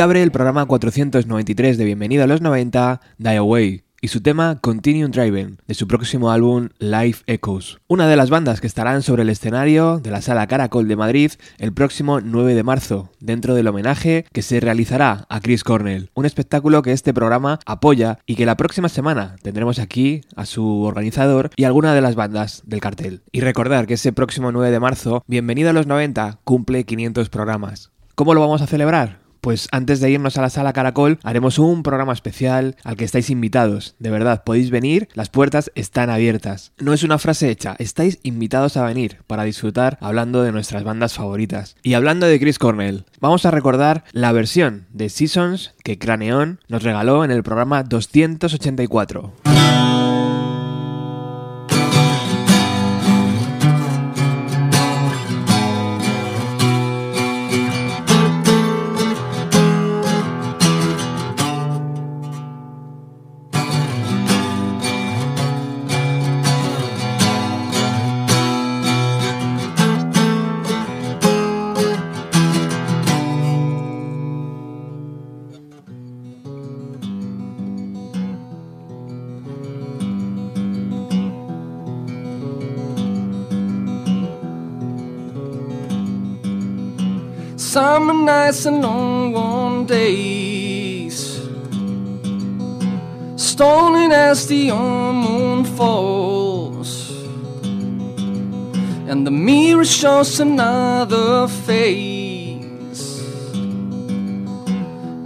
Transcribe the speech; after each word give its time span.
Abre 0.00 0.22
el 0.22 0.30
programa 0.30 0.64
493 0.64 1.76
de 1.76 1.84
Bienvenido 1.84 2.24
a 2.24 2.26
los 2.26 2.40
90, 2.40 3.02
Die 3.18 3.36
Away, 3.36 3.84
y 4.00 4.08
su 4.08 4.22
tema 4.22 4.58
Continue 4.58 5.08
Driving, 5.08 5.58
de 5.66 5.74
su 5.74 5.86
próximo 5.86 6.30
álbum 6.30 6.70
Life 6.78 7.22
Echoes. 7.26 7.76
Una 7.86 8.08
de 8.08 8.16
las 8.16 8.30
bandas 8.30 8.62
que 8.62 8.66
estarán 8.66 9.02
sobre 9.02 9.24
el 9.24 9.28
escenario 9.28 9.98
de 9.98 10.10
la 10.10 10.22
Sala 10.22 10.46
Caracol 10.46 10.88
de 10.88 10.96
Madrid 10.96 11.32
el 11.58 11.74
próximo 11.74 12.22
9 12.22 12.54
de 12.54 12.62
marzo, 12.62 13.10
dentro 13.20 13.54
del 13.54 13.68
homenaje 13.68 14.24
que 14.32 14.40
se 14.40 14.58
realizará 14.58 15.26
a 15.28 15.40
Chris 15.40 15.64
Cornell, 15.64 16.08
un 16.14 16.24
espectáculo 16.24 16.80
que 16.80 16.92
este 16.92 17.12
programa 17.12 17.58
apoya 17.66 18.20
y 18.24 18.36
que 18.36 18.46
la 18.46 18.56
próxima 18.56 18.88
semana 18.88 19.36
tendremos 19.42 19.78
aquí 19.78 20.22
a 20.34 20.46
su 20.46 20.82
organizador 20.82 21.50
y 21.56 21.64
alguna 21.64 21.92
de 21.92 22.00
las 22.00 22.14
bandas 22.14 22.62
del 22.64 22.80
cartel. 22.80 23.20
Y 23.32 23.42
recordar 23.42 23.86
que 23.86 23.94
ese 23.94 24.14
próximo 24.14 24.50
9 24.50 24.70
de 24.70 24.80
marzo, 24.80 25.22
Bienvenido 25.26 25.68
a 25.68 25.74
los 25.74 25.86
90 25.86 26.38
cumple 26.44 26.84
500 26.84 27.28
programas. 27.28 27.90
¿Cómo 28.14 28.32
lo 28.32 28.40
vamos 28.40 28.62
a 28.62 28.66
celebrar? 28.66 29.19
Pues 29.40 29.68
antes 29.72 30.00
de 30.00 30.10
irnos 30.10 30.36
a 30.36 30.42
la 30.42 30.50
sala 30.50 30.72
Caracol, 30.72 31.18
haremos 31.22 31.58
un 31.58 31.82
programa 31.82 32.12
especial 32.12 32.76
al 32.84 32.96
que 32.96 33.04
estáis 33.04 33.30
invitados. 33.30 33.94
De 33.98 34.10
verdad, 34.10 34.44
podéis 34.44 34.70
venir, 34.70 35.08
las 35.14 35.30
puertas 35.30 35.72
están 35.74 36.10
abiertas. 36.10 36.72
No 36.78 36.92
es 36.92 37.02
una 37.02 37.18
frase 37.18 37.50
hecha, 37.50 37.74
estáis 37.78 38.18
invitados 38.22 38.76
a 38.76 38.84
venir 38.84 39.18
para 39.26 39.44
disfrutar 39.44 39.98
hablando 40.00 40.42
de 40.42 40.52
nuestras 40.52 40.84
bandas 40.84 41.14
favoritas. 41.14 41.76
Y 41.82 41.94
hablando 41.94 42.26
de 42.26 42.38
Chris 42.38 42.58
Cornell, 42.58 43.04
vamos 43.20 43.46
a 43.46 43.50
recordar 43.50 44.04
la 44.12 44.32
versión 44.32 44.86
de 44.92 45.08
Seasons 45.08 45.72
que 45.82 45.98
Craneon 45.98 46.60
nos 46.68 46.82
regaló 46.82 47.24
en 47.24 47.30
el 47.30 47.42
programa 47.42 47.82
284. 47.82 49.69
Summer 87.70 88.14
nights 88.14 88.66
and 88.66 88.82
long 88.82 89.32
warm 89.32 89.86
days. 89.86 91.38
Stoning 93.36 94.10
as 94.10 94.48
the 94.48 94.56
young 94.56 95.14
moon 95.14 95.64
falls. 95.64 97.12
And 99.08 99.24
the 99.24 99.30
mirror 99.30 99.84
shows 99.84 100.40
another 100.40 101.46
face. 101.46 103.22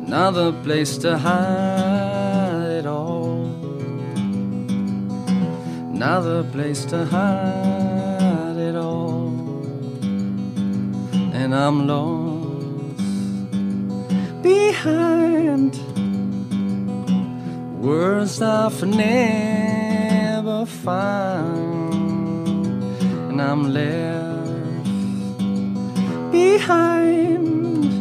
Another 0.07 0.53
place 0.53 0.99
to 0.99 1.17
hide 1.17 2.69
it 2.81 2.85
all. 2.85 3.47
Another 5.95 6.45
place 6.45 6.85
to 6.93 7.07
hide 7.07 8.59
it 8.59 8.77
all. 8.77 9.33
And 11.33 11.55
I'm 11.55 11.87
lost 11.87 12.24
behind 14.85 15.73
words 17.83 18.43
I've 18.43 18.83
never 18.85 20.67
found, 20.67 21.95
and 23.29 23.41
I'm 23.41 23.73
left 23.73 24.85
behind. 26.31 27.93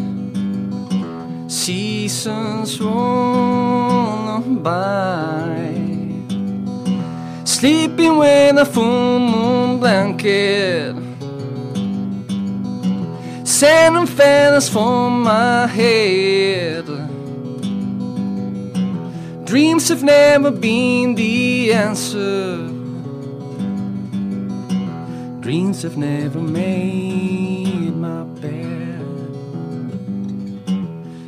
Seasons 1.50 2.82
roll 2.82 4.42
by, 4.42 5.78
sleeping 7.46 8.18
with 8.18 8.58
a 8.58 8.66
full 8.66 9.20
moon 9.20 9.80
blanket 9.80 10.96
sending 13.64 14.08
feathers 14.08 14.68
from 14.68 15.24
my 15.24 15.68
head. 15.68 16.73
Dreams 19.54 19.88
have 19.90 20.02
never 20.02 20.50
been 20.50 21.14
the 21.14 21.74
answer. 21.74 22.58
Dreams 25.42 25.84
have 25.84 25.96
never 25.96 26.42
made 26.42 27.96
my 27.96 28.24
bed. 28.42 29.06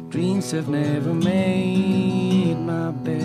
Dreams 0.10 0.50
have 0.50 0.68
never 0.70 1.14
made 1.14 2.56
my 2.56 2.90
bed. 2.90 3.22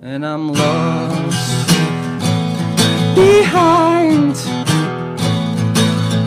And 0.00 0.24
I'm 0.24 0.50
lost 0.50 1.68
behind 3.14 4.34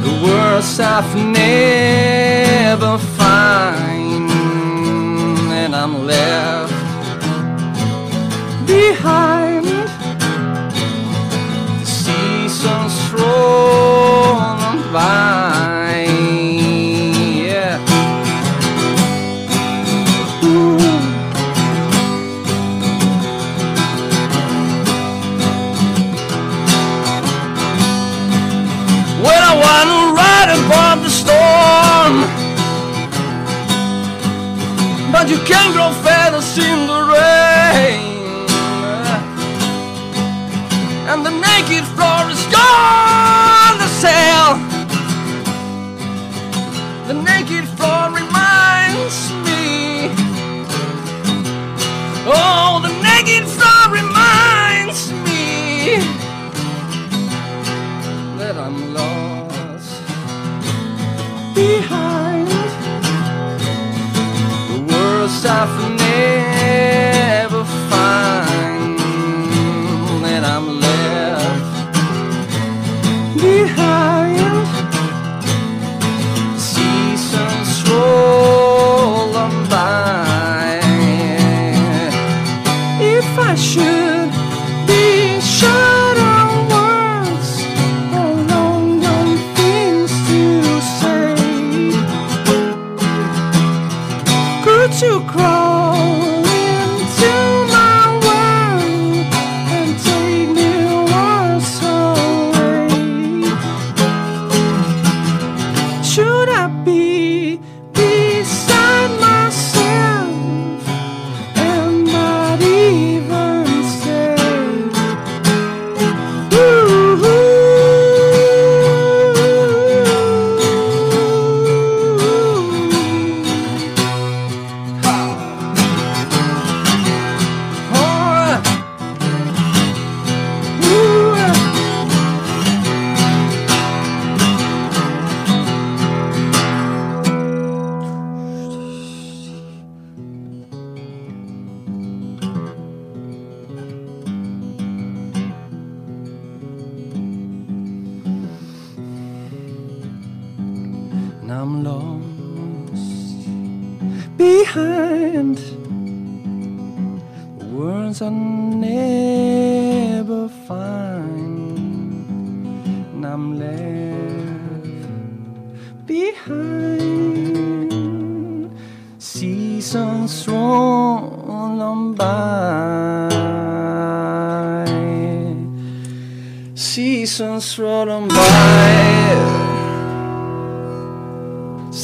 the 0.05 0.13
words 0.23 0.79
I've 0.79 1.15
never 1.15 2.99
and 2.99 3.96
I'm 5.89 6.05
left 6.05 6.73
behind 8.67 9.63
the 11.79 11.85
seasons 11.85 13.13
rolling 13.13 14.91
by. 14.91 15.36
You 35.27 35.37
can't 35.45 35.73
grow 35.73 35.91
feathers 36.07 36.57
in 36.57 36.87
the 36.87 37.01
rain 37.13 38.47
And 41.11 41.25
the 41.25 41.31
naked 41.31 41.85
floor 41.93 42.21
is 42.35 42.43
gone 42.59 43.75
to 43.81 43.87
sail 44.03 44.49
The 47.07 47.13
naked 47.13 47.65
floor 47.77 48.09
reminds 48.09 49.31
me. 49.45 50.09
Oh, 52.29 52.81
the 52.83 52.93
naked 53.01 53.47
floor 53.47 53.83
reminds 53.93 55.13
me 55.25 55.97
that 58.37 58.57
I'm 58.57 58.93
lost 58.93 60.03
behind 61.55 62.26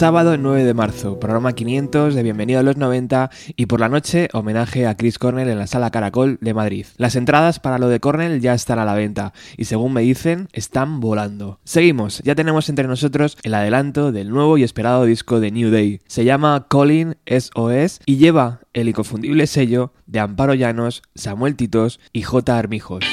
Sábado 0.04 0.36
9 0.36 0.66
de 0.66 0.74
marzo, 0.74 1.18
programa 1.18 1.54
500 1.54 2.14
de 2.14 2.24
Bienvenido 2.24 2.60
a 2.60 2.64
los 2.64 2.76
90 2.76 3.30
y 3.56 3.68
por 3.68 3.80
la 3.80 3.88
noche 3.88 4.28
homenaje 4.34 4.86
a 4.86 4.98
Chris 4.98 5.18
Cornell 5.18 5.48
en 5.48 5.58
la 5.58 5.66
Sala 5.66 5.92
Caracol 5.92 6.40
de 6.42 6.54
Madrid. 6.54 6.88
Las 6.98 7.16
entradas 7.16 7.62
para 7.62 7.78
lo 7.78 7.88
de 7.88 8.02
Cornell 8.02 8.42
ya 8.42 8.54
están 8.54 8.80
a 8.80 8.84
la 8.84 8.96
venta 8.96 9.32
y 9.56 9.64
según 9.64 9.94
me 9.94 10.02
dicen, 10.02 10.50
están 10.52 11.00
volando. 11.00 11.62
Seguimos, 11.64 12.20
ya 12.26 12.36
tenemos 12.36 12.68
entre 12.68 12.90
nosotros 12.90 13.38
el 13.44 13.54
adelanto 13.54 14.12
del 14.12 14.30
nuevo 14.30 14.58
y 14.58 14.64
esperado 14.64 15.06
disco 15.06 15.40
de 15.40 15.52
New 15.52 15.72
Day. 15.72 16.02
Se 16.06 16.26
llama 16.26 16.66
Colin 16.68 17.16
SOS 17.26 18.02
y 18.06 18.18
lleva 18.18 18.60
el 18.74 18.90
inconfundible 18.90 19.48
sello 19.48 19.94
de 20.06 20.20
Amparo 20.20 20.54
Llanos, 20.54 21.02
Samuel 21.16 21.56
Titos 21.56 22.02
y 22.12 22.24
J. 22.24 22.58
Armijos. 22.58 23.06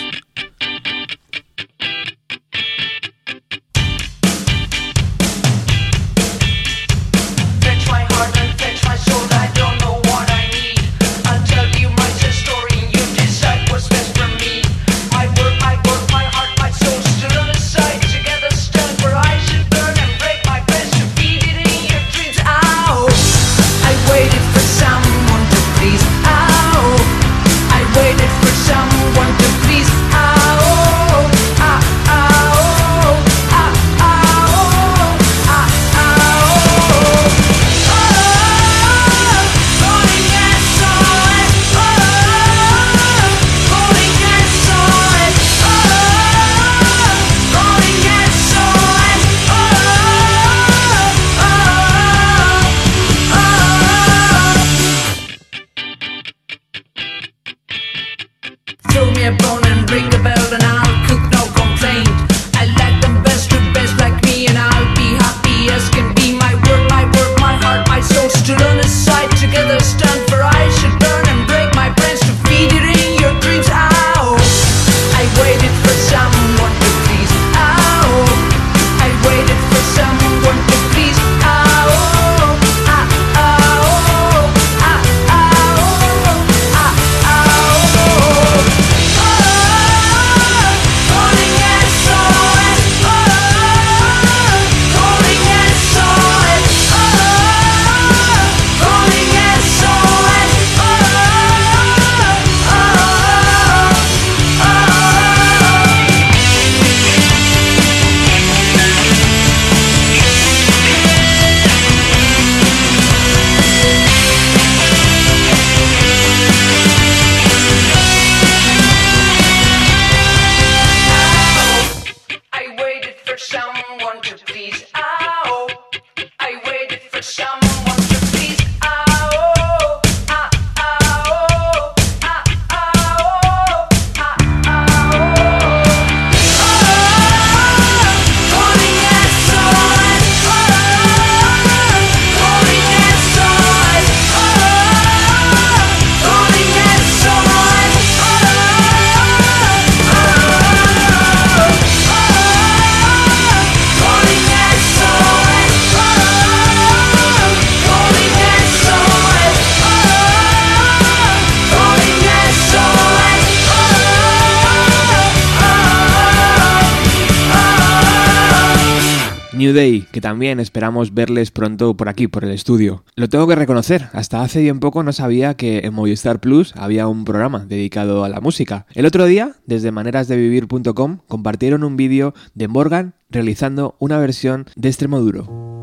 que 170.20 170.28
también 170.28 170.60
esperamos 170.60 171.14
verles 171.14 171.50
pronto 171.50 171.96
por 171.96 172.10
aquí, 172.10 172.28
por 172.28 172.44
el 172.44 172.50
estudio. 172.50 173.04
Lo 173.16 173.30
tengo 173.30 173.46
que 173.46 173.54
reconocer, 173.54 174.10
hasta 174.12 174.42
hace 174.42 174.60
bien 174.60 174.78
poco 174.78 175.02
no 175.02 175.14
sabía 175.14 175.54
que 175.54 175.78
en 175.78 175.94
Movistar 175.94 176.40
Plus 176.40 176.74
había 176.76 177.08
un 177.08 177.24
programa 177.24 177.64
dedicado 177.64 178.22
a 178.22 178.28
la 178.28 178.42
música. 178.42 178.84
El 178.92 179.06
otro 179.06 179.24
día, 179.24 179.52
desde 179.64 179.92
manerasdevivir.com, 179.92 181.20
compartieron 181.26 181.84
un 181.84 181.96
vídeo 181.96 182.34
de 182.54 182.68
Morgan 182.68 183.14
realizando 183.30 183.96
una 183.98 184.18
versión 184.18 184.66
de 184.76 184.88
Extremo 184.88 185.20
Duro. 185.20 185.79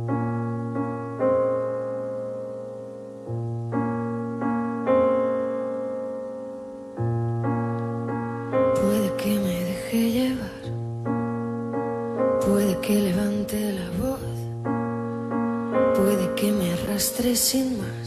aproxima. 17.47 18.06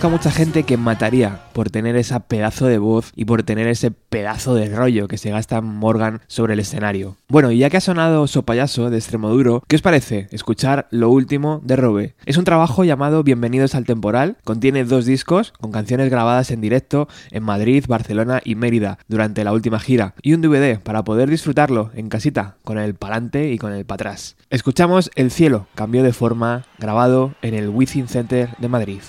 A 0.00 0.10
mucha 0.10 0.30
gente 0.30 0.62
que 0.62 0.78
mataría 0.78 1.40
por 1.52 1.68
tener 1.70 1.96
esa 1.96 2.20
pedazo 2.20 2.66
de 2.66 2.78
voz 2.78 3.12
y 3.14 3.26
por 3.26 3.42
tener 3.42 3.66
ese 3.66 3.90
pedazo 3.90 4.54
de 4.54 4.74
rollo 4.74 5.06
que 5.06 5.18
se 5.18 5.30
gasta 5.30 5.60
Morgan 5.60 6.22
sobre 6.28 6.54
el 6.54 6.60
escenario. 6.60 7.16
Bueno, 7.28 7.50
y 7.50 7.58
ya 7.58 7.68
que 7.68 7.76
ha 7.76 7.82
sonado 7.82 8.26
So 8.26 8.42
Payaso 8.42 8.88
de 8.88 8.96
Extremoduro, 8.96 9.62
¿qué 9.66 9.76
os 9.76 9.82
parece 9.82 10.28
escuchar 10.30 10.86
lo 10.90 11.10
último 11.10 11.60
de 11.62 11.76
Robe? 11.76 12.14
Es 12.24 12.38
un 12.38 12.44
trabajo 12.44 12.84
llamado 12.84 13.22
Bienvenidos 13.22 13.74
al 13.74 13.84
Temporal, 13.84 14.38
contiene 14.44 14.84
dos 14.84 15.04
discos 15.04 15.52
con 15.60 15.72
canciones 15.72 16.08
grabadas 16.10 16.52
en 16.52 16.62
directo 16.62 17.06
en 17.30 17.42
Madrid, 17.42 17.84
Barcelona 17.86 18.40
y 18.42 18.54
Mérida 18.54 18.98
durante 19.08 19.44
la 19.44 19.52
última 19.52 19.78
gira 19.78 20.14
y 20.22 20.32
un 20.32 20.40
DVD 20.40 20.78
para 20.78 21.04
poder 21.04 21.28
disfrutarlo 21.28 21.90
en 21.94 22.08
casita 22.08 22.56
con 22.64 22.78
el 22.78 22.94
palante 22.94 23.52
y 23.52 23.58
con 23.58 23.72
el 23.72 23.84
patrás. 23.84 24.36
Escuchamos 24.48 25.10
El 25.16 25.30
cielo 25.30 25.66
cambió 25.74 26.02
de 26.02 26.14
forma 26.14 26.64
grabado 26.78 27.34
en 27.42 27.52
el 27.52 27.68
Within 27.68 28.08
Center 28.08 28.48
de 28.58 28.68
Madrid. 28.68 29.00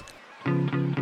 Thank 0.45 0.73
you. 0.73 0.98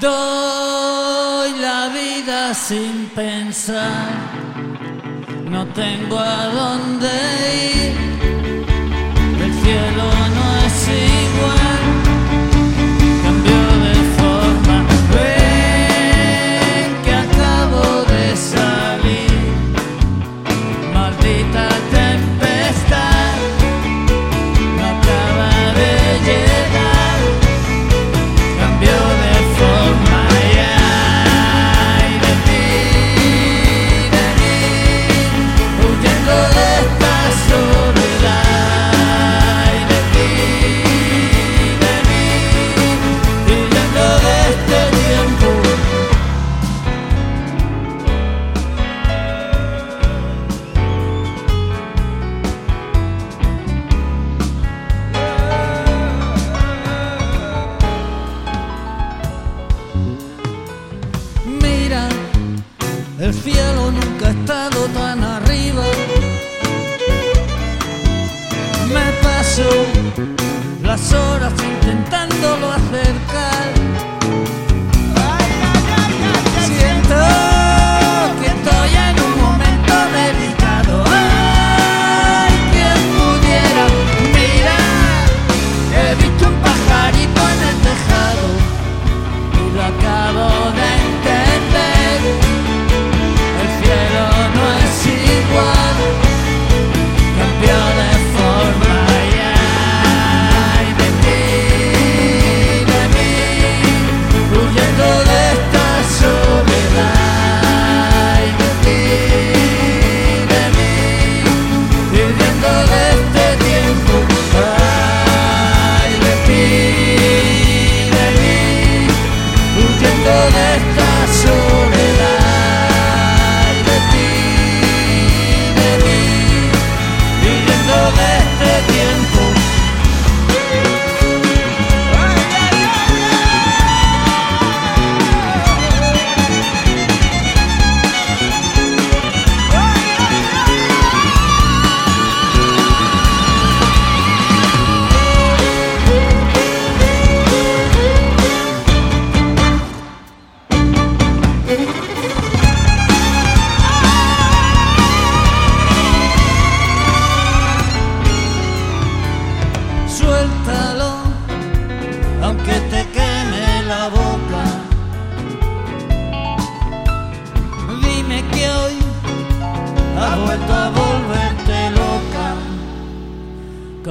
Doy 0.00 1.58
la 1.58 1.88
vida 1.88 2.54
sin 2.54 3.10
pensar, 3.14 4.08
no 5.44 5.66
tengo 5.66 6.18
a 6.18 6.46
dónde 6.46 7.08
ir. 7.74 8.09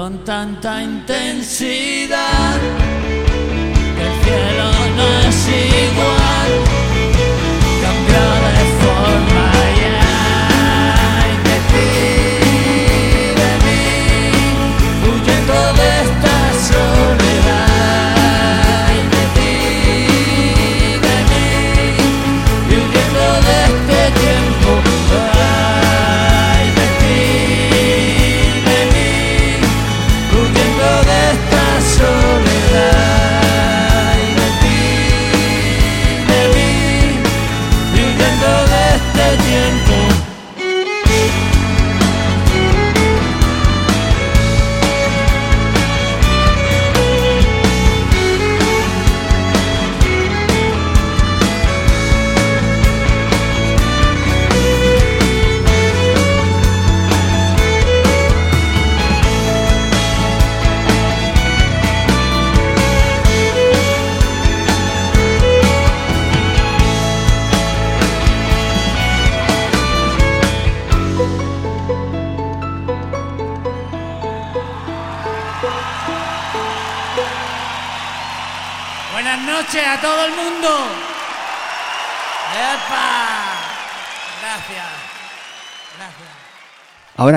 Con 0.09 0.17
tanta 0.23 0.81
intensidad 0.81 2.57
que 3.95 4.03
el 4.07 4.23
cielo 4.23 4.71
no 4.97 5.07
es 5.29 5.47
igual, 5.47 6.18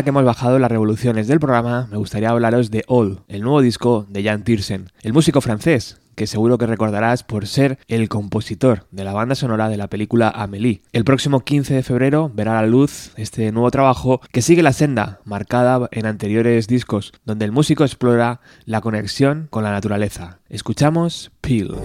Que 0.03 0.09
hemos 0.09 0.25
bajado 0.25 0.59
las 0.59 0.71
revoluciones 0.71 1.29
del 1.29 1.39
programa, 1.39 1.87
me 1.89 1.97
gustaría 1.97 2.31
hablaros 2.31 2.73
de 2.73 2.83
All, 2.89 3.21
el 3.29 3.43
nuevo 3.43 3.61
disco 3.61 4.05
de 4.09 4.25
Jan 4.25 4.43
Tiersen, 4.43 4.91
el 5.03 5.13
músico 5.13 5.41
francés, 5.41 6.01
que 6.17 6.27
seguro 6.27 6.59
que 6.59 6.67
recordarás 6.67 7.23
por 7.23 7.47
ser 7.47 7.79
el 7.87 8.09
compositor 8.09 8.87
de 8.91 9.05
la 9.05 9.13
banda 9.13 9.37
sonora 9.37 9.69
de 9.69 9.77
la 9.77 9.87
película 9.87 10.29
Amélie. 10.29 10.83
El 10.93 11.05
próximo 11.05 11.41
15 11.41 11.75
de 11.75 11.83
febrero 11.85 12.33
verá 12.35 12.59
a 12.59 12.63
la 12.63 12.69
luz 12.69 13.13
este 13.17 13.53
nuevo 13.53 13.71
trabajo 13.71 14.21
que 14.33 14.43
sigue 14.43 14.65
la 14.65 14.73
senda 14.73 15.21
marcada 15.25 15.89
en 15.93 16.07
anteriores 16.07 16.67
discos, 16.67 17.13
donde 17.25 17.45
el 17.45 17.53
músico 17.53 17.85
explora 17.85 18.41
la 18.65 18.81
conexión 18.81 19.47
con 19.51 19.63
la 19.63 19.71
naturaleza. 19.71 20.41
Escuchamos 20.49 21.31
Peel. 21.41 21.77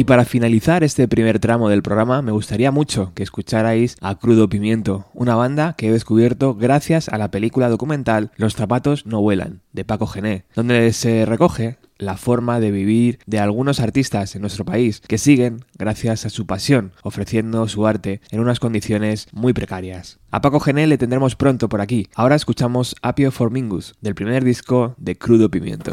Y 0.00 0.04
para 0.04 0.24
finalizar 0.24 0.82
este 0.82 1.06
primer 1.08 1.40
tramo 1.40 1.68
del 1.68 1.82
programa, 1.82 2.22
me 2.22 2.32
gustaría 2.32 2.70
mucho 2.70 3.12
que 3.14 3.22
escucharais 3.22 3.98
a 4.00 4.14
Crudo 4.14 4.48
Pimiento, 4.48 5.04
una 5.12 5.34
banda 5.34 5.74
que 5.76 5.88
he 5.88 5.92
descubierto 5.92 6.54
gracias 6.54 7.10
a 7.10 7.18
la 7.18 7.30
película 7.30 7.68
documental 7.68 8.30
Los 8.36 8.54
zapatos 8.54 9.04
no 9.04 9.20
vuelan, 9.20 9.60
de 9.74 9.84
Paco 9.84 10.06
Gené, 10.06 10.46
donde 10.54 10.90
se 10.94 11.26
recoge 11.26 11.76
la 11.98 12.16
forma 12.16 12.60
de 12.60 12.70
vivir 12.70 13.18
de 13.26 13.40
algunos 13.40 13.78
artistas 13.78 14.34
en 14.34 14.40
nuestro 14.40 14.64
país 14.64 15.02
que 15.06 15.18
siguen 15.18 15.66
gracias 15.76 16.24
a 16.24 16.30
su 16.30 16.46
pasión, 16.46 16.92
ofreciendo 17.02 17.68
su 17.68 17.86
arte 17.86 18.22
en 18.30 18.40
unas 18.40 18.58
condiciones 18.58 19.28
muy 19.32 19.52
precarias. 19.52 20.18
A 20.30 20.40
Paco 20.40 20.60
Gené 20.60 20.86
le 20.86 20.96
tendremos 20.96 21.36
pronto 21.36 21.68
por 21.68 21.82
aquí. 21.82 22.08
Ahora 22.14 22.36
escuchamos 22.36 22.96
Apio 23.02 23.30
Formingus, 23.30 23.96
del 24.00 24.14
primer 24.14 24.44
disco 24.44 24.94
de 24.96 25.18
Crudo 25.18 25.50
Pimiento. 25.50 25.92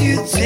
you 0.00 0.16
to 0.26 0.41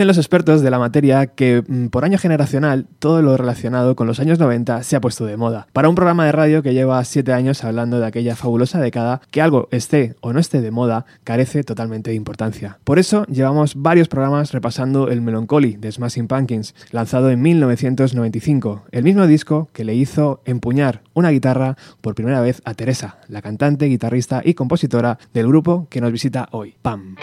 Dicen 0.00 0.08
los 0.08 0.16
expertos 0.16 0.62
de 0.62 0.70
la 0.70 0.78
materia 0.78 1.26
que 1.26 1.62
mm, 1.68 1.88
por 1.88 2.06
año 2.06 2.16
generacional 2.16 2.86
todo 3.00 3.20
lo 3.20 3.36
relacionado 3.36 3.96
con 3.96 4.06
los 4.06 4.18
años 4.18 4.38
90 4.38 4.82
se 4.82 4.96
ha 4.96 5.00
puesto 5.02 5.26
de 5.26 5.36
moda. 5.36 5.66
Para 5.74 5.90
un 5.90 5.94
programa 5.94 6.24
de 6.24 6.32
radio 6.32 6.62
que 6.62 6.72
lleva 6.72 7.04
7 7.04 7.34
años 7.34 7.64
hablando 7.64 8.00
de 8.00 8.06
aquella 8.06 8.34
fabulosa 8.34 8.80
década, 8.80 9.20
que 9.30 9.42
algo 9.42 9.68
esté 9.72 10.14
o 10.22 10.32
no 10.32 10.40
esté 10.40 10.62
de 10.62 10.70
moda 10.70 11.04
carece 11.22 11.64
totalmente 11.64 12.08
de 12.08 12.16
importancia. 12.16 12.78
Por 12.82 12.98
eso 12.98 13.26
llevamos 13.26 13.74
varios 13.74 14.08
programas 14.08 14.52
repasando 14.52 15.08
el 15.08 15.20
Melancholy 15.20 15.76
de 15.76 15.92
Smashing 15.92 16.28
Pumpkins, 16.28 16.74
lanzado 16.92 17.28
en 17.28 17.42
1995, 17.42 18.84
el 18.92 19.04
mismo 19.04 19.26
disco 19.26 19.68
que 19.74 19.84
le 19.84 19.94
hizo 19.94 20.40
empuñar 20.46 21.02
una 21.12 21.28
guitarra 21.28 21.76
por 22.00 22.14
primera 22.14 22.40
vez 22.40 22.62
a 22.64 22.72
Teresa, 22.72 23.18
la 23.28 23.42
cantante, 23.42 23.84
guitarrista 23.84 24.40
y 24.42 24.54
compositora 24.54 25.18
del 25.34 25.48
grupo 25.48 25.88
que 25.90 26.00
nos 26.00 26.10
visita 26.10 26.48
hoy, 26.52 26.74
PAM. 26.80 27.16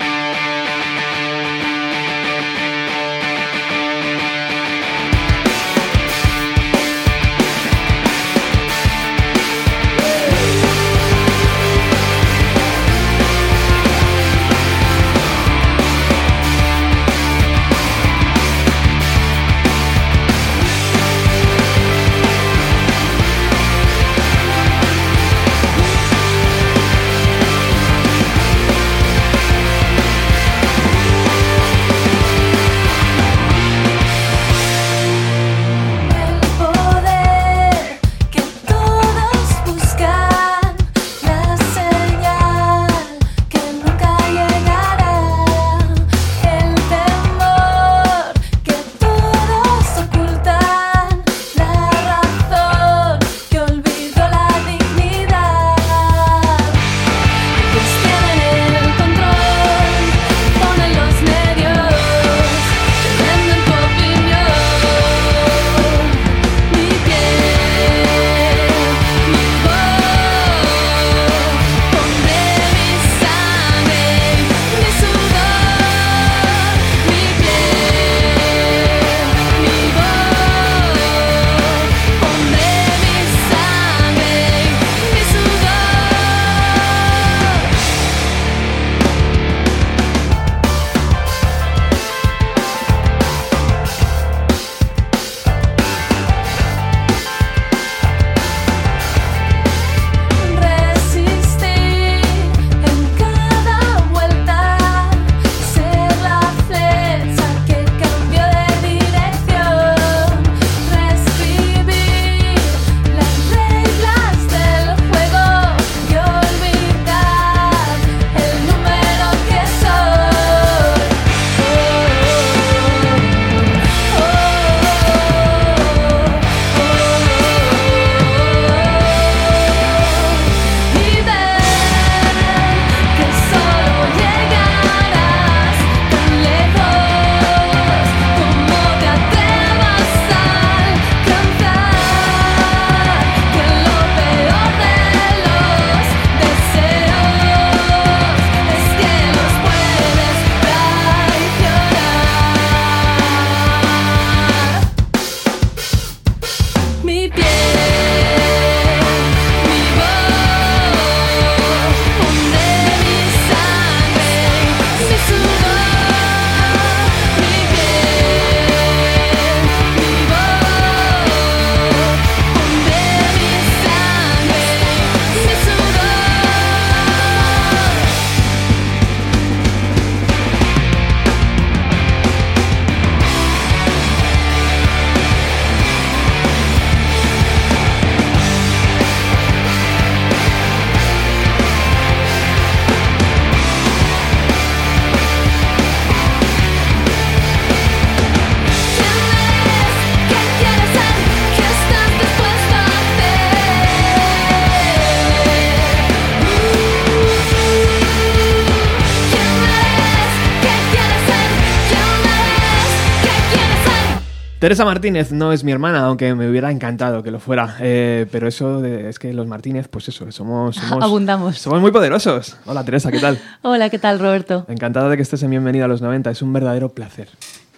Teresa 214.68 214.84
Martínez 214.84 215.32
no 215.32 215.54
es 215.54 215.64
mi 215.64 215.72
hermana, 215.72 216.02
aunque 216.02 216.36
me 216.36 216.50
hubiera 216.50 216.70
encantado 216.70 217.24
que 217.24 217.32
lo 217.32 217.40
fuera. 217.40 217.78
Eh, 217.80 218.26
pero 218.30 218.50
eso 218.50 218.82
de- 218.82 219.08
es 219.08 219.18
que 219.18 219.32
los 219.32 219.48
Martínez, 219.48 219.88
pues 219.88 220.10
eso, 220.10 220.30
somos, 220.34 220.76
somos. 220.90 221.02
Abundamos. 221.06 221.58
Somos 221.58 221.80
muy 221.80 221.92
poderosos. 221.92 222.58
Hola 222.66 222.84
Teresa, 222.84 223.10
¿qué 223.10 223.20
tal? 223.20 223.40
Hola, 223.62 223.90
¿qué 223.90 223.98
tal, 223.98 224.20
Roberto? 224.20 224.66
Encantado 224.68 225.10
de 225.10 225.16
que 225.16 225.22
estés 225.24 225.42
en 225.44 225.52
Bienvenida 225.52 225.86
a 225.86 225.88
los 225.88 226.02
90. 226.02 226.32
Es 226.32 226.42
un 226.42 226.52
verdadero 226.52 226.90
placer. 226.90 227.30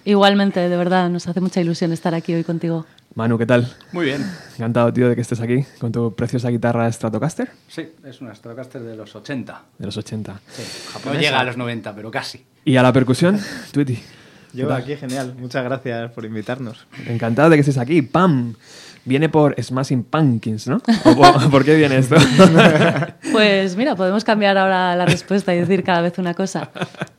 Igualmente, 0.03 0.67
de 0.67 0.75
verdad, 0.77 1.11
nos 1.11 1.27
hace 1.27 1.41
mucha 1.41 1.61
ilusión 1.61 1.93
estar 1.93 2.15
aquí 2.15 2.33
hoy 2.33 2.43
contigo. 2.43 2.87
Manu, 3.13 3.37
¿qué 3.37 3.45
tal? 3.45 3.71
Muy 3.91 4.05
bien. 4.05 4.25
Encantado, 4.55 4.91
tío, 4.91 5.09
de 5.09 5.13
que 5.13 5.21
estés 5.21 5.41
aquí 5.41 5.65
con 5.79 5.91
tu 5.91 6.15
preciosa 6.15 6.49
guitarra 6.49 6.91
Stratocaster 6.91 7.51
Sí, 7.67 7.87
es 8.03 8.19
una 8.19 8.33
Stratocaster 8.33 8.81
de 8.81 8.95
los 8.95 9.15
80. 9.15 9.61
de 9.77 9.85
los 9.85 9.95
80. 9.95 10.39
No 11.05 11.13
llega 11.13 11.39
a 11.39 11.43
los 11.43 11.55
90, 11.55 11.93
pero 11.93 12.09
casi. 12.09 12.43
Y 12.65 12.77
a 12.77 12.81
la 12.81 12.91
percusión, 12.91 13.39
Twitty. 13.73 13.99
Yo 14.54 14.74
aquí, 14.74 14.95
genial. 14.95 15.36
Muchas 15.38 15.64
gracias 15.64 16.12
por 16.12 16.26
invitarnos. 16.26 16.88
Encantado 17.08 17.50
de 17.50 17.58
que 17.58 17.62
estés 17.62 17.78
aquí. 17.78 18.02
¡Pam! 18.02 18.56
Viene 19.10 19.28
por 19.28 19.55
Smashing 19.62 20.03
Pumpkins, 20.03 20.68
¿no? 20.68 20.78
¿O 21.03 21.16
por, 21.16 21.49
por 21.49 21.66
qué 21.66 21.76
viene 21.76 21.97
esto? 21.97 22.16
Pues 23.32 23.76
mira, 23.76 23.95
podemos 23.95 24.24
cambiar 24.24 24.57
ahora 24.57 24.95
la 24.95 25.05
respuesta 25.05 25.53
y 25.53 25.60
decir 25.60 25.84
cada 25.84 26.01
vez 26.01 26.18
una 26.18 26.34
cosa. 26.34 26.70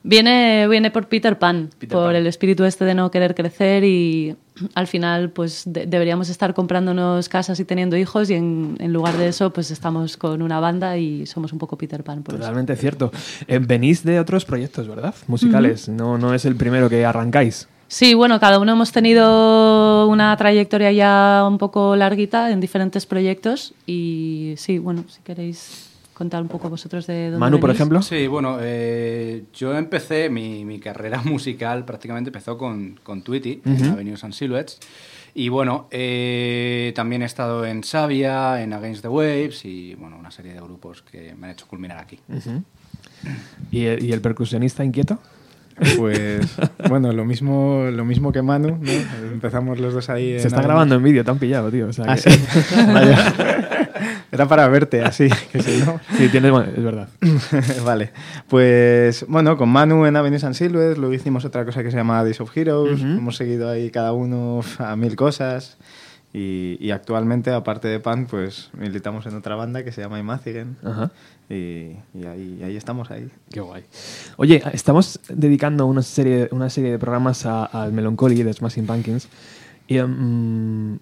Viene, 0.03 0.66
viene 0.68 0.91
por 0.91 1.09
Peter 1.09 1.38
Pan, 1.38 1.70
Peter 1.78 1.97
por 1.97 2.07
Pan. 2.09 2.16
el 2.16 2.26
espíritu 2.26 2.64
este 2.64 2.84
de 2.84 2.95
no 2.95 3.11
querer 3.11 3.34
crecer 3.34 3.84
y 3.84 4.34
al 4.74 4.86
final 4.86 5.30
pues 5.30 5.62
de- 5.66 5.86
deberíamos 5.86 6.28
estar 6.28 6.53
comprándonos 6.55 7.28
casas 7.28 7.59
y 7.61 7.64
teniendo 7.64 7.97
hijos 7.97 8.28
y 8.30 8.34
en, 8.34 8.76
en 8.78 8.93
lugar 8.93 9.16
de 9.16 9.28
eso 9.28 9.53
pues 9.53 9.70
estamos 9.70 10.16
con 10.16 10.43
una 10.43 10.61
banda 10.61 10.97
y 10.97 11.26
somos 11.26 11.53
un 11.53 11.59
poco 11.59 11.76
Peter 11.78 12.03
Pan. 12.03 12.22
Por 12.22 12.34
eso. 12.34 12.41
Totalmente 12.43 12.76
cierto. 12.76 13.11
Eh, 13.47 13.59
venís 13.59 14.03
de 14.05 14.20
otros 14.20 14.45
proyectos, 14.45 14.88
¿verdad? 14.88 15.14
Musicales. 15.28 15.88
no, 15.88 16.18
no 16.18 16.34
es 16.34 16.45
el 16.45 16.57
primero 16.57 16.88
que 16.88 17.05
arrancáis. 17.05 17.68
Sí, 17.93 18.14
bueno, 18.14 18.38
cada 18.38 18.61
uno 18.61 18.70
hemos 18.70 18.93
tenido 18.93 20.07
una 20.07 20.36
trayectoria 20.36 20.93
ya 20.93 21.45
un 21.49 21.59
poco 21.59 21.97
larguita 21.97 22.53
en 22.53 22.61
diferentes 22.61 23.05
proyectos 23.05 23.74
y 23.84 24.55
sí, 24.59 24.78
bueno, 24.78 25.03
si 25.09 25.20
queréis 25.22 25.88
contar 26.14 26.41
un 26.41 26.47
poco 26.49 26.70
vosotros 26.70 27.09
de 27.09 27.24
dónde 27.24 27.38
Manu, 27.41 27.59
por 27.59 27.70
venís. 27.70 27.78
ejemplo. 27.80 28.01
Sí, 28.03 28.28
bueno, 28.28 28.59
eh, 28.61 29.43
yo 29.55 29.76
empecé, 29.76 30.30
mi, 30.30 30.64
mi 30.64 30.78
carrera 30.78 31.20
musical 31.24 31.84
prácticamente 31.84 32.28
empezó 32.28 32.57
con, 32.57 33.01
con 33.03 33.22
Tweety, 33.22 33.61
en 33.64 33.84
Avenues 33.86 34.22
and 34.22 34.34
Silhouettes. 34.34 34.78
Y 35.34 35.49
bueno, 35.49 35.88
eh, 35.91 36.93
también 36.95 37.22
he 37.22 37.24
estado 37.24 37.64
en 37.64 37.82
Savia, 37.82 38.62
en 38.62 38.72
Against 38.72 39.03
the 39.03 39.09
Waves 39.09 39.64
y 39.64 39.97
bueno, 39.97 40.16
una 40.16 40.30
serie 40.30 40.55
de 40.55 40.61
grupos 40.61 41.03
que 41.03 41.34
me 41.34 41.49
han 41.49 41.55
hecho 41.55 41.66
culminar 41.66 41.99
aquí. 41.99 42.20
¿Y, 43.72 43.84
el- 43.86 44.05
y 44.05 44.12
el 44.12 44.20
percusionista 44.20 44.84
inquieto? 44.84 45.18
Pues 45.97 46.47
bueno, 46.89 47.12
lo 47.12 47.24
mismo, 47.24 47.85
lo 47.91 48.05
mismo 48.05 48.33
que 48.33 48.43
Manu, 48.43 48.78
¿no? 48.81 48.91
Empezamos 49.33 49.78
los 49.81 49.95
dos 49.95 50.11
ahí. 50.11 50.39
Se 50.39 50.49
está 50.49 50.62
grabando 50.62 50.95
en 50.95 51.03
vídeo, 51.03 51.24
te 51.24 51.31
han 51.31 51.39
pillado, 51.39 51.70
tío. 51.70 51.89
o 51.89 51.93
sea 51.93 52.05
Ah, 52.09 52.16
que- 52.16 52.31
sí. 52.31 52.41
Vaya. 52.93 53.35
Era 54.33 54.47
para 54.47 54.68
verte 54.68 55.03
así, 55.03 55.28
que 55.51 55.59
no. 55.85 56.01
Sí, 56.16 56.28
tienes, 56.28 56.51
bueno, 56.53 56.68
es 56.74 56.83
verdad. 56.83 57.09
vale. 57.85 58.12
Pues 58.49 59.24
bueno, 59.28 59.57
con 59.57 59.68
Manu 59.68 60.07
en 60.07 60.16
Avenues 60.16 60.45
and 60.45 60.55
Silhouettes, 60.55 60.99
luego 60.99 61.12
hicimos 61.14 61.45
otra 61.45 61.64
cosa 61.64 61.83
que 61.83 61.91
se 61.91 61.97
llama 61.97 62.22
Days 62.22 62.41
of 62.41 62.57
Heroes. 62.57 63.01
Hemos 63.03 63.37
seguido 63.37 63.68
ahí 63.68 63.91
cada 63.91 64.12
uno 64.12 64.61
a 64.78 64.95
mil 64.97 65.16
cosas. 65.16 65.78
Y, 66.33 66.76
y 66.81 66.93
actualmente, 66.93 67.51
aparte 67.51 67.89
de 67.89 67.99
Pan, 67.99 68.26
pues 68.26 68.70
militamos 68.78 69.26
en 69.26 69.35
otra 69.35 69.57
banda 69.57 69.83
que 69.83 69.91
se 69.91 70.01
llama 70.01 70.20
Imazigen. 70.20 70.76
Y, 71.51 71.96
y 72.14 72.24
ahí, 72.26 72.61
ahí 72.64 72.76
estamos 72.76 73.11
ahí. 73.11 73.28
Qué 73.51 73.61
guay. 73.61 73.82
Oye, 74.36 74.62
estamos 74.72 75.18
dedicando 75.28 75.84
una 75.86 76.01
serie, 76.03 76.48
una 76.53 76.70
serie 76.70 76.92
de 76.92 76.98
programas 76.98 77.44
a- 77.44 77.64
al 77.64 77.92
Melancholy 77.92 78.42
de 78.44 78.53
Smashing 78.53 78.86
Pumpkins. 78.86 79.28
Y, 79.88 79.98
mm, 80.01 80.98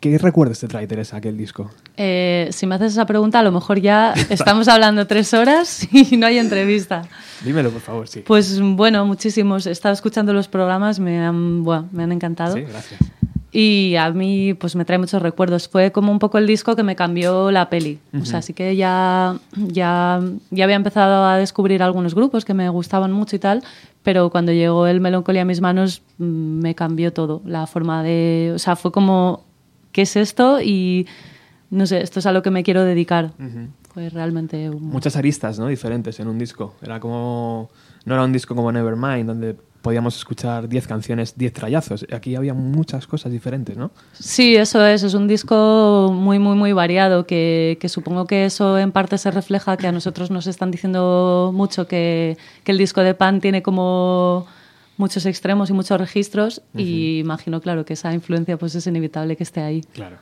¿Qué 0.00 0.16
recuerdos 0.16 0.60
te 0.60 0.68
trae, 0.68 0.86
Teresa, 0.86 1.16
aquel 1.16 1.36
disco? 1.36 1.72
Eh, 1.96 2.48
si 2.52 2.68
me 2.68 2.76
haces 2.76 2.92
esa 2.92 3.04
pregunta, 3.04 3.40
a 3.40 3.42
lo 3.42 3.50
mejor 3.50 3.80
ya 3.80 4.12
estamos 4.30 4.68
hablando 4.68 5.08
tres 5.08 5.34
horas 5.34 5.88
y 5.92 6.16
no 6.16 6.26
hay 6.26 6.38
entrevista. 6.38 7.02
Dímelo, 7.44 7.70
por 7.70 7.80
favor, 7.80 8.06
sí. 8.08 8.20
Pues 8.24 8.60
bueno, 8.60 9.04
muchísimos. 9.06 9.66
He 9.66 9.72
estado 9.72 9.92
escuchando 9.92 10.32
los 10.32 10.46
programas, 10.46 11.00
me 11.00 11.18
han, 11.20 11.64
buah, 11.64 11.82
me 11.90 12.04
han 12.04 12.12
encantado. 12.12 12.54
Sí, 12.54 12.62
gracias. 12.62 13.00
Y 13.50 13.96
a 13.96 14.10
mí 14.10 14.52
pues 14.54 14.76
me 14.76 14.84
trae 14.84 14.98
muchos 14.98 15.22
recuerdos. 15.22 15.68
Fue 15.68 15.90
como 15.90 16.12
un 16.12 16.18
poco 16.18 16.36
el 16.38 16.46
disco 16.46 16.76
que 16.76 16.82
me 16.82 16.96
cambió 16.96 17.50
la 17.50 17.70
peli. 17.70 17.98
O 18.20 18.24
sea, 18.24 18.42
sí 18.42 18.52
que 18.52 18.76
ya, 18.76 19.38
ya, 19.56 20.20
ya 20.50 20.64
había 20.64 20.76
empezado 20.76 21.24
a 21.24 21.38
descubrir 21.38 21.82
algunos 21.82 22.14
grupos 22.14 22.44
que 22.44 22.52
me 22.52 22.68
gustaban 22.68 23.10
mucho 23.10 23.36
y 23.36 23.38
tal, 23.38 23.62
pero 24.02 24.28
cuando 24.30 24.52
llegó 24.52 24.86
el 24.86 25.00
Melancolía 25.00 25.42
a 25.42 25.44
mis 25.46 25.62
manos 25.62 26.02
mm, 26.18 26.24
me 26.24 26.74
cambió 26.74 27.12
todo. 27.12 27.40
La 27.46 27.66
forma 27.66 28.02
de... 28.02 28.52
O 28.54 28.58
sea, 28.58 28.76
fue 28.76 28.92
como, 28.92 29.44
¿qué 29.92 30.02
es 30.02 30.16
esto? 30.16 30.60
Y 30.60 31.06
no 31.70 31.86
sé, 31.86 32.02
esto 32.02 32.20
es 32.20 32.26
a 32.26 32.32
lo 32.32 32.42
que 32.42 32.50
me 32.50 32.62
quiero 32.62 32.84
dedicar. 32.84 33.32
Fue 33.94 34.10
realmente 34.10 34.68
un... 34.68 34.82
Muchas 34.90 35.16
aristas, 35.16 35.58
¿no? 35.58 35.68
Diferentes 35.68 36.20
en 36.20 36.28
un 36.28 36.38
disco. 36.38 36.74
Era 36.82 37.00
como... 37.00 37.70
No 38.04 38.14
era 38.14 38.24
un 38.24 38.32
disco 38.32 38.54
como 38.54 38.70
Nevermind, 38.72 39.26
donde 39.26 39.56
podíamos 39.88 40.18
escuchar 40.18 40.68
10 40.68 40.86
canciones, 40.86 41.32
10 41.38 41.50
trayazos. 41.50 42.04
Aquí 42.12 42.36
había 42.36 42.52
muchas 42.52 43.06
cosas 43.06 43.32
diferentes, 43.32 43.74
¿no? 43.74 43.90
Sí, 44.12 44.54
eso 44.54 44.84
es. 44.84 45.02
Es 45.02 45.14
un 45.14 45.26
disco 45.26 46.10
muy, 46.12 46.38
muy, 46.38 46.56
muy 46.56 46.74
variado 46.74 47.26
que, 47.26 47.78
que 47.80 47.88
supongo 47.88 48.26
que 48.26 48.44
eso 48.44 48.78
en 48.78 48.92
parte 48.92 49.16
se 49.16 49.30
refleja 49.30 49.78
que 49.78 49.86
a 49.86 49.92
nosotros 49.92 50.30
nos 50.30 50.46
están 50.46 50.70
diciendo 50.70 51.52
mucho 51.54 51.88
que, 51.88 52.36
que 52.64 52.72
el 52.72 52.76
disco 52.76 53.00
de 53.00 53.14
Pan 53.14 53.40
tiene 53.40 53.62
como 53.62 54.46
muchos 54.98 55.24
extremos 55.24 55.70
y 55.70 55.72
muchos 55.72 55.98
registros 55.98 56.60
y 56.76 57.20
imagino, 57.20 57.62
claro, 57.62 57.86
que 57.86 57.94
esa 57.94 58.12
influencia 58.12 58.58
pues 58.58 58.74
es 58.74 58.86
inevitable 58.86 59.36
que 59.36 59.42
esté 59.42 59.62
ahí. 59.62 59.80
Claro. 59.94 60.18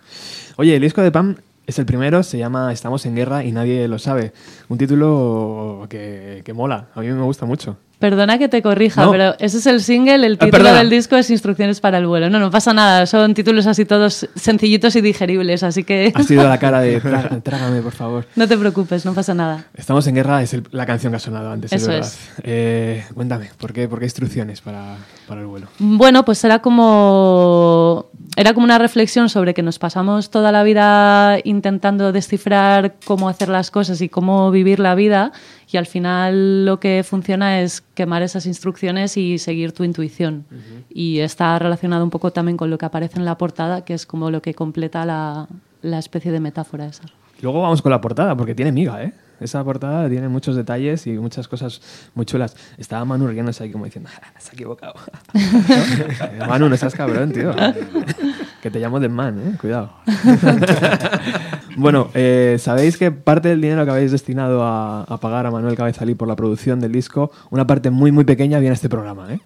Oye, 0.59 0.77
el 0.77 0.83
disco 0.83 1.03
de 1.03 1.11
Pam 1.11 1.35
es 1.67 1.77
el 1.81 1.87
primero, 1.87 2.23
se 2.23 2.39
llama 2.39 2.73
Estamos 2.73 3.05
en 3.05 3.17
guerra 3.17 3.43
y 3.43 3.51
nadie 3.51 3.89
lo 3.89 3.99
sabe. 3.99 4.33
Un 4.69 4.79
título 4.79 5.89
que, 5.91 6.43
que 6.45 6.53
mola, 6.53 6.87
a 6.95 7.01
mí 7.01 7.09
me 7.09 7.23
gusta 7.23 7.47
mucho. 7.47 7.79
Perdona 7.99 8.37
que 8.39 8.49
te 8.49 8.61
corrija, 8.61 9.07
No. 9.07 9.11
pero 9.11 9.35
ese 9.39 9.57
es 9.57 9.67
el 9.67 9.81
single, 9.83 10.17
el 10.27 10.35
Ah, 10.35 10.45
título 10.45 10.51
perdona. 10.65 10.79
del 10.81 10.91
disco 10.91 11.17
es 11.17 11.31
Instrucciones 11.31 11.81
para 11.81 11.97
el 11.97 12.07
vuelo. 12.07 12.29
No, 12.29 12.39
no 12.39 12.51
pasa 12.51 12.75
nada, 12.75 13.07
son 13.07 13.33
títulos 13.33 13.67
así 13.67 13.87
todos 13.87 14.29
sencillitos 14.35 14.95
y 14.97 15.01
digeribles, 15.01 15.63
así 15.63 15.83
que 15.83 16.13
Ha 16.15 16.23
sido 16.23 16.47
la 16.47 16.59
cara 16.59 16.81
de 16.81 17.01
"Trá- 17.03 17.43
trágame, 17.43 17.81
por 17.81 17.93
favor. 17.93 18.27
no 18.37 18.47
te 18.47 18.59
preocupes, 18.59 19.07
no 19.07 19.15
pasa 19.15 19.33
nada. 19.33 19.65
Estamos 19.75 20.07
en 20.09 20.15
guerra 20.17 20.43
es 20.43 20.53
el- 20.53 20.65
la 20.73 20.85
canción 20.85 21.13
que 21.13 21.17
ha 21.17 21.21
sonado 21.21 21.51
antes, 21.51 21.73
es 21.73 21.81
Eso 21.83 21.91
verdad. 21.91 22.07
es. 22.07 22.19
Eh, 22.43 23.05
cuéntame, 23.15 23.49
¿por 23.57 23.73
qué, 23.73 23.89
por 23.89 23.99
qué 23.99 24.05
instrucciones 24.05 24.61
para, 24.61 24.97
para 25.27 25.41
el 25.41 25.47
vuelo? 25.47 25.69
Bueno, 25.79 26.23
pues 26.25 26.45
era 26.45 26.59
como 26.61 28.11
era 28.37 28.53
como 28.53 28.65
una 28.65 28.79
reflexión 28.79 29.31
sobre 29.31 29.55
que 29.55 29.63
nos 29.63 29.79
pasamos 29.79 30.31
toda 30.31 30.53
la 30.53 30.63
vida 30.63 31.39
intentando 31.45 32.13
descifrar 32.13 32.97
cómo 33.07 33.31
hacer 33.31 33.49
las 33.49 33.71
cosas 33.71 34.03
y 34.03 34.11
cómo 34.11 34.51
vivir 34.51 34.79
la 34.81 34.95
vida 34.95 35.33
y 35.71 35.77
al 35.77 35.87
final 35.87 36.65
lo 36.65 36.79
que 36.81 37.03
funciona 37.05 37.61
es 37.61 37.83
quemar 37.95 38.23
esas 38.23 38.47
instrucciones 38.47 39.17
y 39.17 39.39
seguir 39.39 39.73
tu 39.73 39.85
intuición. 39.85 40.45
Y 40.89 41.19
está 41.21 41.59
relacionado 41.59 42.05
un 42.05 42.11
poco 42.11 42.33
también 42.33 42.57
con 42.57 42.71
lo 42.71 42.79
que 42.79 42.87
aparece 42.87 43.19
en 43.19 43.25
la 43.25 43.37
portada, 43.37 43.85
que 43.85 43.95
es 43.95 44.07
como 44.07 44.31
lo 44.31 44.43
que 44.43 44.55
completa 44.55 45.05
la, 45.05 45.49
la 45.83 45.99
especie 45.99 46.31
de 46.33 46.41
metáfora 46.41 46.87
esa. 46.87 47.03
Luego 47.43 47.61
vamos 47.63 47.83
con 47.83 47.91
la 47.91 48.01
portada, 48.01 48.37
porque 48.37 48.55
tiene 48.55 48.73
miga, 48.73 49.03
¿eh? 49.03 49.13
Esa 49.39 49.63
portada 49.63 50.09
tiene 50.09 50.29
muchos 50.29 50.57
detalles 50.57 51.07
y 51.07 51.11
muchas 51.19 51.47
cosas 51.47 51.83
muy 52.15 52.25
chulas. 52.25 52.57
Estaba 52.79 53.05
Manu 53.05 53.27
riéndose 53.27 53.65
ahí 53.65 53.71
como 53.71 53.85
diciendo, 53.85 54.09
"Ah, 54.15 54.33
se 54.39 54.51
ha 54.51 54.55
equivocado. 54.55 54.95
Manu, 56.49 56.71
no 56.71 56.77
seas 56.79 56.95
cabrón, 56.95 57.33
tío. 57.33 57.55
que 58.63 58.71
te 58.71 58.79
llamo 58.79 58.99
de 58.99 59.11
man, 59.11 59.39
¿eh? 59.39 59.59
Cuidado. 59.61 59.93
bueno, 61.77 62.09
eh, 62.15 62.57
sabéis 62.59 62.97
que 62.97 63.13
parte 63.13 63.49
del 63.49 63.61
dinero 63.61 63.85
que 63.85 63.91
habéis 63.91 64.13
destinado 64.13 64.63
a, 64.63 65.03
a 65.03 65.17
pagar 65.19 65.47
a 65.47 65.51
Manuel 65.51 65.77
Cabezalí 65.77 66.15
por 66.15 66.27
la 66.29 66.37
producción 66.37 66.81
del 66.81 66.93
disco, 66.93 67.31
una 67.51 67.67
parte 67.67 67.91
muy, 67.91 68.11
muy 68.13 68.25
pequeña 68.25 68.59
viene 68.59 68.73
a 68.73 68.75
este 68.75 68.89
programa, 68.89 69.33
¿eh? 69.33 69.41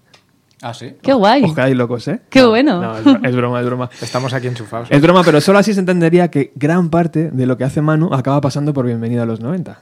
Ah, 0.63 0.75
sí. 0.75 0.95
¡Qué 1.01 1.13
guay! 1.15 1.43
Os 1.43 1.55
quedáis 1.55 1.75
locos, 1.75 2.07
¿eh? 2.09 2.21
¡Qué 2.29 2.41
No, 2.41 2.51
bueno! 2.51 2.81
No, 2.83 2.97
es 3.27 3.35
broma, 3.35 3.61
es 3.61 3.67
broma. 3.67 3.89
Estamos 4.03 4.35
aquí 4.35 4.47
enchufados. 4.47 4.91
Es 4.91 5.01
broma, 5.01 5.23
pero 5.25 5.41
solo 5.41 5.59
así 5.59 5.73
se 5.73 5.81
entendería 5.81 6.29
que 6.29 6.53
gran 6.55 6.91
parte 6.91 7.31
de 7.31 7.47
lo 7.47 7.57
que 7.57 7.65
hace 7.65 7.81
Manu 7.81 8.13
acaba 8.13 8.41
pasando 8.43 8.75
por 8.75 8.85
Bienvenido 8.85 9.23
a 9.23 9.27
los 9.27 9.41
90. 9.41 9.81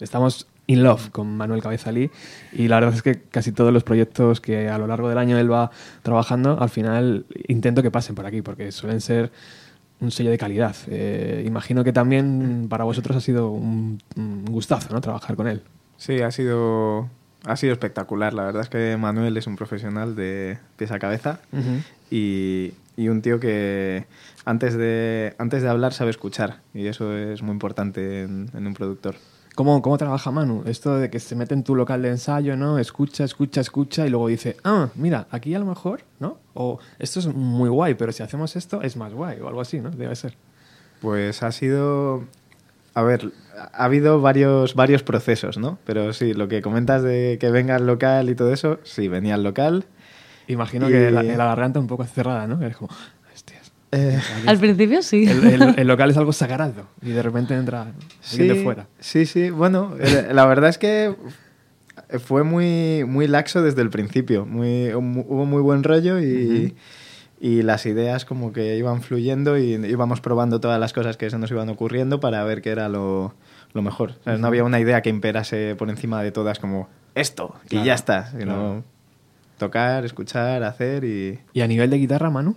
Estamos 0.00 0.46
in 0.66 0.82
love 0.82 1.08
con 1.10 1.34
Manuel 1.34 1.62
Cabezalí 1.62 2.10
y 2.52 2.68
la 2.68 2.76
verdad 2.76 2.94
es 2.94 3.02
que 3.02 3.22
casi 3.22 3.52
todos 3.52 3.72
los 3.72 3.84
proyectos 3.84 4.42
que 4.42 4.68
a 4.68 4.76
lo 4.76 4.86
largo 4.86 5.08
del 5.08 5.16
año 5.16 5.38
él 5.38 5.50
va 5.50 5.70
trabajando, 6.02 6.60
al 6.60 6.68
final 6.68 7.24
intento 7.48 7.82
que 7.82 7.90
pasen 7.90 8.14
por 8.14 8.26
aquí 8.26 8.42
porque 8.42 8.70
suelen 8.70 9.00
ser 9.00 9.32
un 10.00 10.10
sello 10.10 10.30
de 10.30 10.38
calidad. 10.38 10.76
Eh, 10.88 11.44
imagino 11.46 11.84
que 11.84 11.92
también 11.92 12.66
para 12.68 12.84
vosotros 12.84 13.16
ha 13.16 13.20
sido 13.20 13.50
un, 13.50 14.00
un 14.16 14.44
gustazo 14.44 14.92
¿no? 14.92 15.00
trabajar 15.00 15.36
con 15.36 15.48
él. 15.48 15.62
Sí, 15.96 16.20
ha 16.20 16.30
sido, 16.30 17.08
ha 17.44 17.56
sido 17.56 17.72
espectacular. 17.72 18.32
La 18.32 18.44
verdad 18.44 18.62
es 18.62 18.68
que 18.68 18.96
Manuel 18.96 19.36
es 19.36 19.46
un 19.46 19.56
profesional 19.56 20.14
de 20.14 20.58
pies 20.76 20.92
a 20.92 20.98
cabeza 20.98 21.40
y, 22.10 22.72
y 22.96 23.08
un 23.08 23.22
tío 23.22 23.40
que 23.40 24.06
antes 24.44 24.76
de, 24.76 25.34
antes 25.38 25.62
de 25.62 25.68
hablar 25.68 25.92
sabe 25.92 26.10
escuchar 26.10 26.60
y 26.72 26.86
eso 26.86 27.16
es 27.16 27.42
muy 27.42 27.52
importante 27.52 28.22
en, 28.22 28.50
en 28.54 28.66
un 28.66 28.74
productor. 28.74 29.16
¿Cómo, 29.58 29.82
¿Cómo 29.82 29.98
trabaja 29.98 30.30
Manu? 30.30 30.62
Esto 30.66 30.98
de 30.98 31.10
que 31.10 31.18
se 31.18 31.34
mete 31.34 31.52
en 31.52 31.64
tu 31.64 31.74
local 31.74 32.00
de 32.00 32.10
ensayo, 32.10 32.56
¿no? 32.56 32.78
Escucha, 32.78 33.24
escucha, 33.24 33.60
escucha 33.60 34.06
y 34.06 34.08
luego 34.08 34.28
dice, 34.28 34.56
ah, 34.62 34.90
mira, 34.94 35.26
aquí 35.32 35.52
a 35.52 35.58
lo 35.58 35.64
mejor, 35.64 36.02
¿no? 36.20 36.38
O 36.54 36.78
esto 37.00 37.18
es 37.18 37.26
muy 37.26 37.68
guay, 37.68 37.94
pero 37.94 38.12
si 38.12 38.22
hacemos 38.22 38.54
esto 38.54 38.82
es 38.82 38.96
más 38.96 39.12
guay 39.12 39.40
o 39.40 39.48
algo 39.48 39.60
así, 39.60 39.80
¿no? 39.80 39.90
Debe 39.90 40.14
ser. 40.14 40.36
Pues 41.00 41.42
ha 41.42 41.50
sido... 41.50 42.22
A 42.94 43.02
ver, 43.02 43.32
ha 43.72 43.84
habido 43.86 44.20
varios, 44.20 44.76
varios 44.76 45.02
procesos, 45.02 45.58
¿no? 45.58 45.80
Pero 45.84 46.12
sí, 46.12 46.34
lo 46.34 46.46
que 46.46 46.62
comentas 46.62 47.02
de 47.02 47.38
que 47.40 47.50
venga 47.50 47.74
al 47.74 47.84
local 47.84 48.30
y 48.30 48.36
todo 48.36 48.52
eso, 48.52 48.78
sí, 48.84 49.08
venía 49.08 49.34
al 49.34 49.42
local. 49.42 49.86
Imagino 50.46 50.88
Y- 50.88 50.92
que 50.92 51.10
la, 51.10 51.24
la 51.24 51.44
garganta 51.46 51.80
un 51.80 51.88
poco 51.88 52.04
cerrada, 52.04 52.46
¿no? 52.46 52.64
Es 52.64 52.76
como. 52.76 52.90
Eh, 53.92 54.20
Al 54.46 54.58
principio 54.58 55.02
sí. 55.02 55.24
El, 55.26 55.44
el- 55.46 55.74
el 55.78 55.86
local 55.88 56.10
es 56.10 56.16
algo 56.16 56.32
sagrado 56.32 56.86
y 57.02 57.10
de 57.10 57.22
repente 57.22 57.54
entra 57.54 57.92
alguien 58.32 58.48
de 58.48 58.62
fuera. 58.62 58.86
Sí, 59.00 59.24
sí. 59.26 59.50
Bueno, 59.50 59.94
eh, 59.98 60.28
la 60.32 60.44
verdad 60.46 60.68
es 60.70 60.76
que 60.78 61.14
fue 62.20 62.42
muy, 62.44 63.04
muy 63.06 63.26
laxo 63.28 63.62
desde 63.62 63.82
el 63.82 63.90
principio. 63.90 64.44
Muy, 64.46 64.92
mu- 65.00 65.24
hubo 65.28 65.46
muy 65.46 65.62
buen 65.62 65.82
rollo 65.84 66.20
y, 66.20 66.74
y 67.40 67.62
las 67.62 67.86
ideas 67.86 68.24
como 68.24 68.52
que 68.52 68.76
iban 68.76 69.00
fluyendo 69.02 69.56
y 69.58 69.72
íbamos 69.74 70.20
probando 70.20 70.60
todas 70.60 70.78
las 70.80 70.92
cosas 70.92 71.16
que 71.16 71.30
se 71.30 71.38
nos 71.38 71.50
iban 71.50 71.68
ocurriendo 71.68 72.20
para 72.20 72.42
ver 72.44 72.60
qué 72.62 72.70
era 72.70 72.88
lo, 72.88 73.34
lo 73.72 73.82
mejor. 73.82 74.14
No 74.26 74.46
había 74.46 74.64
una 74.64 74.80
idea 74.80 75.00
que 75.02 75.10
imperase 75.10 75.74
por 75.76 75.88
encima 75.90 76.22
de 76.22 76.30
todas 76.30 76.58
como 76.58 76.88
esto 77.14 77.54
y 77.70 77.82
ya 77.84 77.94
está, 77.94 78.30
sino 78.30 78.44
claro. 78.44 78.84
tocar, 79.58 80.04
escuchar, 80.04 80.62
hacer 80.62 81.04
y... 81.04 81.38
¿Y 81.52 81.60
a 81.62 81.66
nivel 81.66 81.90
de 81.90 81.96
guitarra, 81.98 82.30
Manu? 82.30 82.54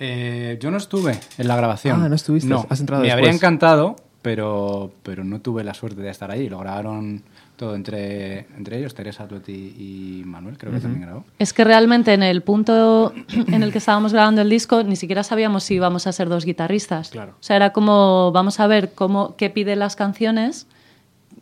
Eh, 0.00 0.56
yo 0.60 0.70
no 0.70 0.78
estuve 0.78 1.20
en 1.38 1.46
la 1.46 1.56
grabación. 1.56 2.02
Ah, 2.02 2.08
no 2.08 2.14
estuviste, 2.14 2.48
No, 2.48 2.66
has 2.68 2.80
entrado 2.80 3.02
me 3.02 3.08
después. 3.08 3.22
habría 3.22 3.34
encantado, 3.36 3.96
pero, 4.22 4.90
pero 5.02 5.24
no 5.24 5.40
tuve 5.40 5.62
la 5.62 5.74
suerte 5.74 6.00
de 6.00 6.08
estar 6.10 6.30
allí. 6.30 6.48
Lo 6.48 6.58
grabaron 6.58 7.22
todo 7.56 7.74
entre, 7.74 8.46
entre 8.56 8.78
ellos, 8.78 8.94
Teresa, 8.94 9.28
Tueti 9.28 9.52
y 9.52 10.22
Manuel, 10.24 10.56
creo 10.56 10.72
que 10.72 10.80
también 10.80 11.02
grabó. 11.02 11.24
Es 11.38 11.52
que 11.52 11.62
realmente 11.62 12.14
en 12.14 12.22
el 12.22 12.40
punto 12.40 13.12
en 13.28 13.62
el 13.62 13.70
que 13.70 13.76
estábamos 13.78 14.14
grabando 14.14 14.40
el 14.40 14.48
disco 14.48 14.82
ni 14.82 14.96
siquiera 14.96 15.22
sabíamos 15.22 15.64
si 15.64 15.74
íbamos 15.74 16.06
a 16.06 16.12
ser 16.12 16.30
dos 16.30 16.46
guitarristas. 16.46 17.10
Claro. 17.10 17.32
O 17.32 17.42
sea, 17.42 17.56
era 17.56 17.74
como 17.74 18.32
vamos 18.32 18.58
a 18.60 18.66
ver 18.66 18.92
cómo 18.94 19.36
qué 19.36 19.50
piden 19.50 19.78
las 19.80 19.94
canciones. 19.94 20.66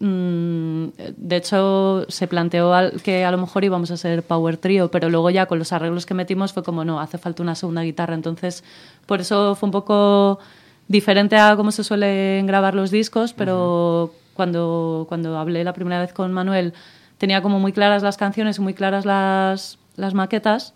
Mm, 0.01 0.90
de 1.16 1.36
hecho, 1.36 2.07
se 2.09 2.28
planteó 2.28 2.72
que 3.03 3.24
a 3.24 3.30
lo 3.32 3.38
mejor 3.38 3.64
íbamos 3.64 3.90
a 3.90 3.96
ser 3.96 4.22
power 4.22 4.57
trio, 4.57 4.90
pero 4.90 5.11
luego 5.11 5.30
ya 5.30 5.46
con 5.46 5.59
los 5.59 5.72
arreglos 5.72 6.07
que 6.07 6.14
metimos 6.14 6.53
fue 6.53 6.62
como 6.62 6.84
no, 6.84 7.01
hace 7.01 7.18
falta 7.18 7.42
una 7.42 7.55
segunda 7.55 7.82
guitarra. 7.82 8.14
Entonces, 8.14 8.62
por 9.07 9.20
eso 9.20 9.55
fue 9.57 9.66
un 9.66 9.72
poco 9.72 10.38
diferente 10.86 11.36
a 11.36 11.57
cómo 11.57 11.72
se 11.72 11.82
suelen 11.84 12.46
grabar 12.46 12.74
los 12.74 12.90
discos, 12.90 13.32
pero 13.32 14.14
cuando, 14.34 15.07
cuando 15.09 15.36
hablé 15.36 15.64
la 15.64 15.72
primera 15.72 16.01
vez 16.01 16.12
con 16.12 16.32
Manuel 16.32 16.74
tenía 17.18 17.42
como 17.42 17.59
muy 17.59 17.72
claras 17.72 18.03
las 18.03 18.16
canciones 18.16 18.59
y 18.59 18.61
muy 18.61 18.74
claras 18.74 19.05
las, 19.05 19.78
las 19.96 20.14
maquetas. 20.14 20.74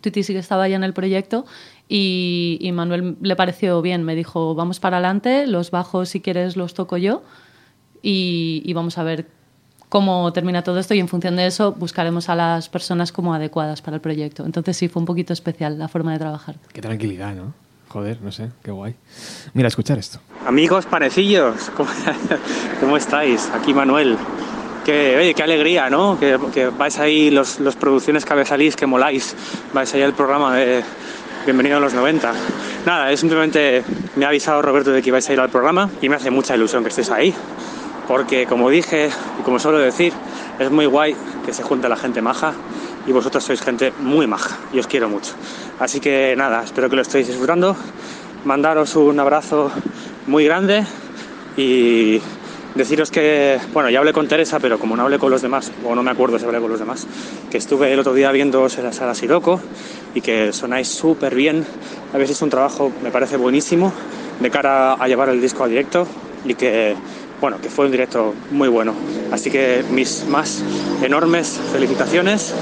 Tuti 0.00 0.22
sí 0.22 0.32
que 0.32 0.38
estaba 0.38 0.68
ya 0.68 0.76
en 0.76 0.84
el 0.84 0.92
proyecto 0.92 1.44
y, 1.88 2.58
y 2.60 2.72
Manuel 2.72 3.16
le 3.20 3.36
pareció 3.36 3.80
bien. 3.82 4.04
Me 4.04 4.14
dijo, 4.14 4.54
vamos 4.54 4.80
para 4.80 4.96
adelante, 4.96 5.46
los 5.46 5.70
bajos 5.70 6.08
si 6.08 6.20
quieres 6.20 6.56
los 6.56 6.74
toco 6.74 6.96
yo 6.96 7.22
y, 8.02 8.62
y 8.64 8.72
vamos 8.72 8.98
a 8.98 9.02
ver 9.02 9.26
cómo 9.88 10.32
termina 10.32 10.62
todo 10.62 10.78
esto 10.78 10.94
y 10.94 11.00
en 11.00 11.08
función 11.08 11.36
de 11.36 11.46
eso 11.46 11.72
buscaremos 11.72 12.28
a 12.28 12.34
las 12.34 12.68
personas 12.68 13.12
como 13.12 13.34
adecuadas 13.34 13.82
para 13.82 13.96
el 13.96 14.00
proyecto. 14.00 14.44
Entonces 14.44 14.76
sí, 14.76 14.88
fue 14.88 15.00
un 15.00 15.06
poquito 15.06 15.32
especial 15.32 15.78
la 15.78 15.88
forma 15.88 16.12
de 16.12 16.18
trabajar. 16.18 16.56
Qué 16.72 16.80
tranquilidad, 16.80 17.34
¿no? 17.34 17.54
Joder, 17.88 18.20
no 18.20 18.30
sé, 18.30 18.50
qué 18.62 18.70
guay. 18.70 18.94
Mira, 19.54 19.68
escuchar 19.68 19.98
esto. 19.98 20.20
Amigos 20.46 20.84
panecillos, 20.84 21.70
¿cómo, 21.76 21.88
cómo 22.80 22.96
estáis? 22.96 23.48
Aquí 23.54 23.72
Manuel. 23.72 24.16
Que, 24.84 25.16
oye, 25.16 25.34
qué 25.34 25.42
alegría, 25.42 25.90
¿no? 25.90 26.18
Que, 26.18 26.38
que 26.52 26.68
vais 26.68 26.98
ahí, 26.98 27.30
los, 27.30 27.60
los 27.60 27.76
producciones 27.76 28.24
que 28.24 28.44
salís, 28.44 28.76
que 28.76 28.86
moláis. 28.86 29.34
Vais 29.74 29.92
ahí 29.94 30.02
al 30.02 30.14
programa 30.14 30.54
de 30.56 30.82
Bienvenido 31.44 31.78
a 31.78 31.80
los 31.80 31.94
90. 31.94 32.32
Nada, 32.86 33.10
es 33.10 33.20
simplemente 33.20 33.82
me 34.16 34.24
ha 34.24 34.28
avisado 34.28 34.60
Roberto 34.60 34.90
de 34.90 35.02
que 35.02 35.08
ibais 35.08 35.28
a 35.28 35.32
ir 35.32 35.40
al 35.40 35.50
programa 35.50 35.90
y 36.02 36.08
me 36.08 36.16
hace 36.16 36.30
mucha 36.30 36.54
ilusión 36.54 36.82
que 36.82 36.90
estéis 36.90 37.10
ahí. 37.10 37.34
Porque 38.08 38.46
como 38.46 38.70
dije 38.70 39.10
y 39.38 39.42
como 39.42 39.58
suelo 39.58 39.78
decir, 39.78 40.14
es 40.58 40.70
muy 40.70 40.86
guay 40.86 41.14
que 41.44 41.52
se 41.52 41.62
junte 41.62 41.88
la 41.88 41.96
gente 41.96 42.22
maja 42.22 42.54
y 43.06 43.12
vosotros 43.12 43.44
sois 43.44 43.60
gente 43.60 43.92
muy 44.00 44.26
maja 44.26 44.56
y 44.72 44.78
os 44.78 44.86
quiero 44.86 45.08
mucho. 45.08 45.34
Así 45.78 46.00
que 46.00 46.34
nada, 46.36 46.64
espero 46.64 46.88
que 46.88 46.96
lo 46.96 47.02
estéis 47.02 47.28
disfrutando. 47.28 47.76
Mandaros 48.44 48.96
un 48.96 49.20
abrazo 49.20 49.70
muy 50.26 50.44
grande 50.46 50.84
y 51.56 52.20
deciros 52.74 53.10
que, 53.10 53.58
bueno, 53.72 53.90
ya 53.90 53.98
hablé 53.98 54.12
con 54.12 54.26
Teresa, 54.26 54.58
pero 54.58 54.78
como 54.78 54.96
no 54.96 55.02
hablé 55.02 55.18
con 55.18 55.30
los 55.30 55.42
demás, 55.42 55.70
o 55.84 55.94
no 55.94 56.02
me 56.02 56.10
acuerdo 56.10 56.38
si 56.38 56.44
hablé 56.44 56.60
con 56.60 56.70
los 56.70 56.78
demás, 56.78 57.06
que 57.50 57.58
estuve 57.58 57.92
el 57.92 57.98
otro 57.98 58.14
día 58.14 58.30
viendo 58.32 58.68
la 58.82 58.92
sala 58.92 59.14
Siroco 59.14 59.60
y 60.14 60.20
que 60.20 60.52
sonáis 60.52 60.88
súper 60.88 61.34
bien. 61.34 61.66
Habéis 62.14 62.30
hecho 62.30 62.44
un 62.44 62.50
trabajo, 62.50 62.90
me 63.02 63.10
parece 63.10 63.36
buenísimo, 63.36 63.92
de 64.40 64.50
cara 64.50 64.94
a 64.94 65.08
llevar 65.08 65.28
el 65.28 65.40
disco 65.40 65.64
a 65.64 65.68
directo 65.68 66.06
y 66.44 66.54
que, 66.54 66.94
bueno, 67.40 67.60
que 67.60 67.68
fue 67.68 67.86
un 67.86 67.90
directo 67.92 68.34
muy 68.50 68.68
bueno. 68.68 68.94
Así 69.32 69.50
que 69.50 69.84
mis 69.90 70.26
más 70.26 70.62
enormes 71.02 71.60
felicitaciones 71.72 72.54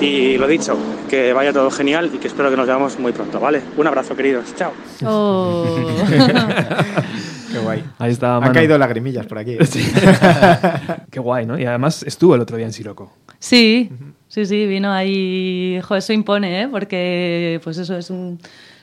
y 0.00 0.38
lo 0.38 0.46
dicho, 0.46 0.76
que 1.08 1.32
vaya 1.32 1.52
todo 1.52 1.70
genial 1.70 2.10
y 2.14 2.18
que 2.18 2.28
espero 2.28 2.50
que 2.50 2.56
nos 2.56 2.66
veamos 2.66 2.98
muy 2.98 3.12
pronto, 3.12 3.40
¿vale? 3.40 3.62
Un 3.76 3.86
abrazo, 3.86 4.14
queridos. 4.14 4.54
Chao. 4.54 4.72
Oh. 5.04 5.64
Qué 7.52 7.58
guay. 7.58 7.82
Ahí 7.98 8.12
está 8.12 8.36
Han 8.36 8.42
Manu. 8.42 8.54
caído 8.54 8.78
lagrimillas 8.78 9.26
por 9.26 9.38
aquí. 9.38 9.56
Qué 11.10 11.18
guay, 11.18 11.46
¿no? 11.46 11.58
Y 11.58 11.64
además 11.64 12.02
estuvo 12.02 12.34
el 12.34 12.40
otro 12.40 12.56
día 12.56 12.66
en 12.66 12.72
Siroco. 12.72 13.12
Sí, 13.38 13.90
sí, 14.28 14.46
sí, 14.46 14.66
vino 14.66 14.92
ahí. 14.92 15.80
Jo, 15.82 15.96
eso 15.96 16.12
impone, 16.12 16.62
¿eh? 16.62 16.68
Porque, 16.68 17.60
pues 17.64 17.78
eso, 17.78 17.96
es 17.96 18.10
un, 18.10 18.38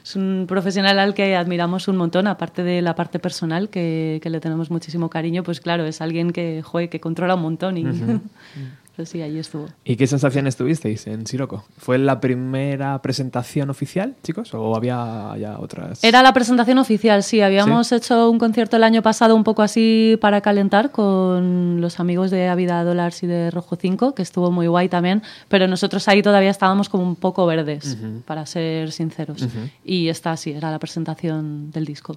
es 0.05 0.15
un 0.15 0.45
profesional 0.47 0.99
al 0.99 1.15
que 1.15 1.35
admiramos 1.35 1.87
un 1.87 1.97
montón, 1.97 2.27
aparte 2.27 2.61
de 2.61 2.83
la 2.83 2.93
parte 2.93 3.17
personal, 3.17 3.69
que, 3.69 4.19
que 4.21 4.29
le 4.29 4.39
tenemos 4.39 4.69
muchísimo 4.69 5.09
cariño, 5.09 5.41
pues 5.41 5.59
claro, 5.59 5.83
es 5.83 5.99
alguien 5.99 6.29
que, 6.29 6.61
joder, 6.61 6.89
que 6.89 6.99
controla 6.99 7.33
un 7.33 7.41
montón. 7.41 7.75
Y, 7.75 7.85
Pero 8.95 9.05
sí, 9.05 9.21
ahí 9.21 9.37
estuvo. 9.37 9.67
¿Y 9.83 9.97
qué 9.97 10.07
sensaciones 10.07 10.55
tuvisteis 10.55 11.05
en 11.07 11.27
Siroco? 11.27 11.65
¿Fue 11.77 11.97
la 11.97 12.21
primera 12.21 13.01
presentación 13.01 13.69
oficial, 13.69 14.15
chicos? 14.23 14.53
¿O 14.53 14.73
había 14.75 15.33
ya 15.37 15.59
otras? 15.59 16.01
Era 16.01 16.23
la 16.23 16.31
presentación 16.33 16.77
oficial, 16.77 17.21
sí. 17.21 17.41
Habíamos 17.41 17.91
hecho 17.91 18.29
un 18.29 18.39
concierto 18.39 18.77
el 18.77 18.85
año 18.85 19.01
pasado 19.01 19.35
un 19.35 19.43
poco 19.43 19.63
así 19.63 20.17
para 20.21 20.39
calentar 20.39 20.91
con 20.91 21.81
los 21.81 21.99
amigos 21.99 22.31
de 22.31 22.47
Avida 22.47 22.85
Dollars 22.85 23.21
y 23.23 23.27
de 23.27 23.51
Rojo 23.51 23.75
5, 23.75 24.15
que 24.15 24.21
estuvo 24.21 24.49
muy 24.49 24.67
guay 24.67 24.87
también, 24.87 25.21
pero 25.49 25.67
nosotros 25.67 26.07
ahí 26.07 26.21
todavía 26.21 26.51
estábamos 26.51 26.87
como 26.87 27.03
un 27.03 27.17
poco 27.17 27.45
verdes, 27.45 27.97
para 28.25 28.45
ser 28.45 28.93
sinceros. 28.93 29.45
Y 29.83 30.07
esta 30.07 30.37
sí, 30.37 30.51
era 30.51 30.71
la 30.71 30.79
presentación 30.79 31.69
del 31.71 31.83
disco. 31.83 32.15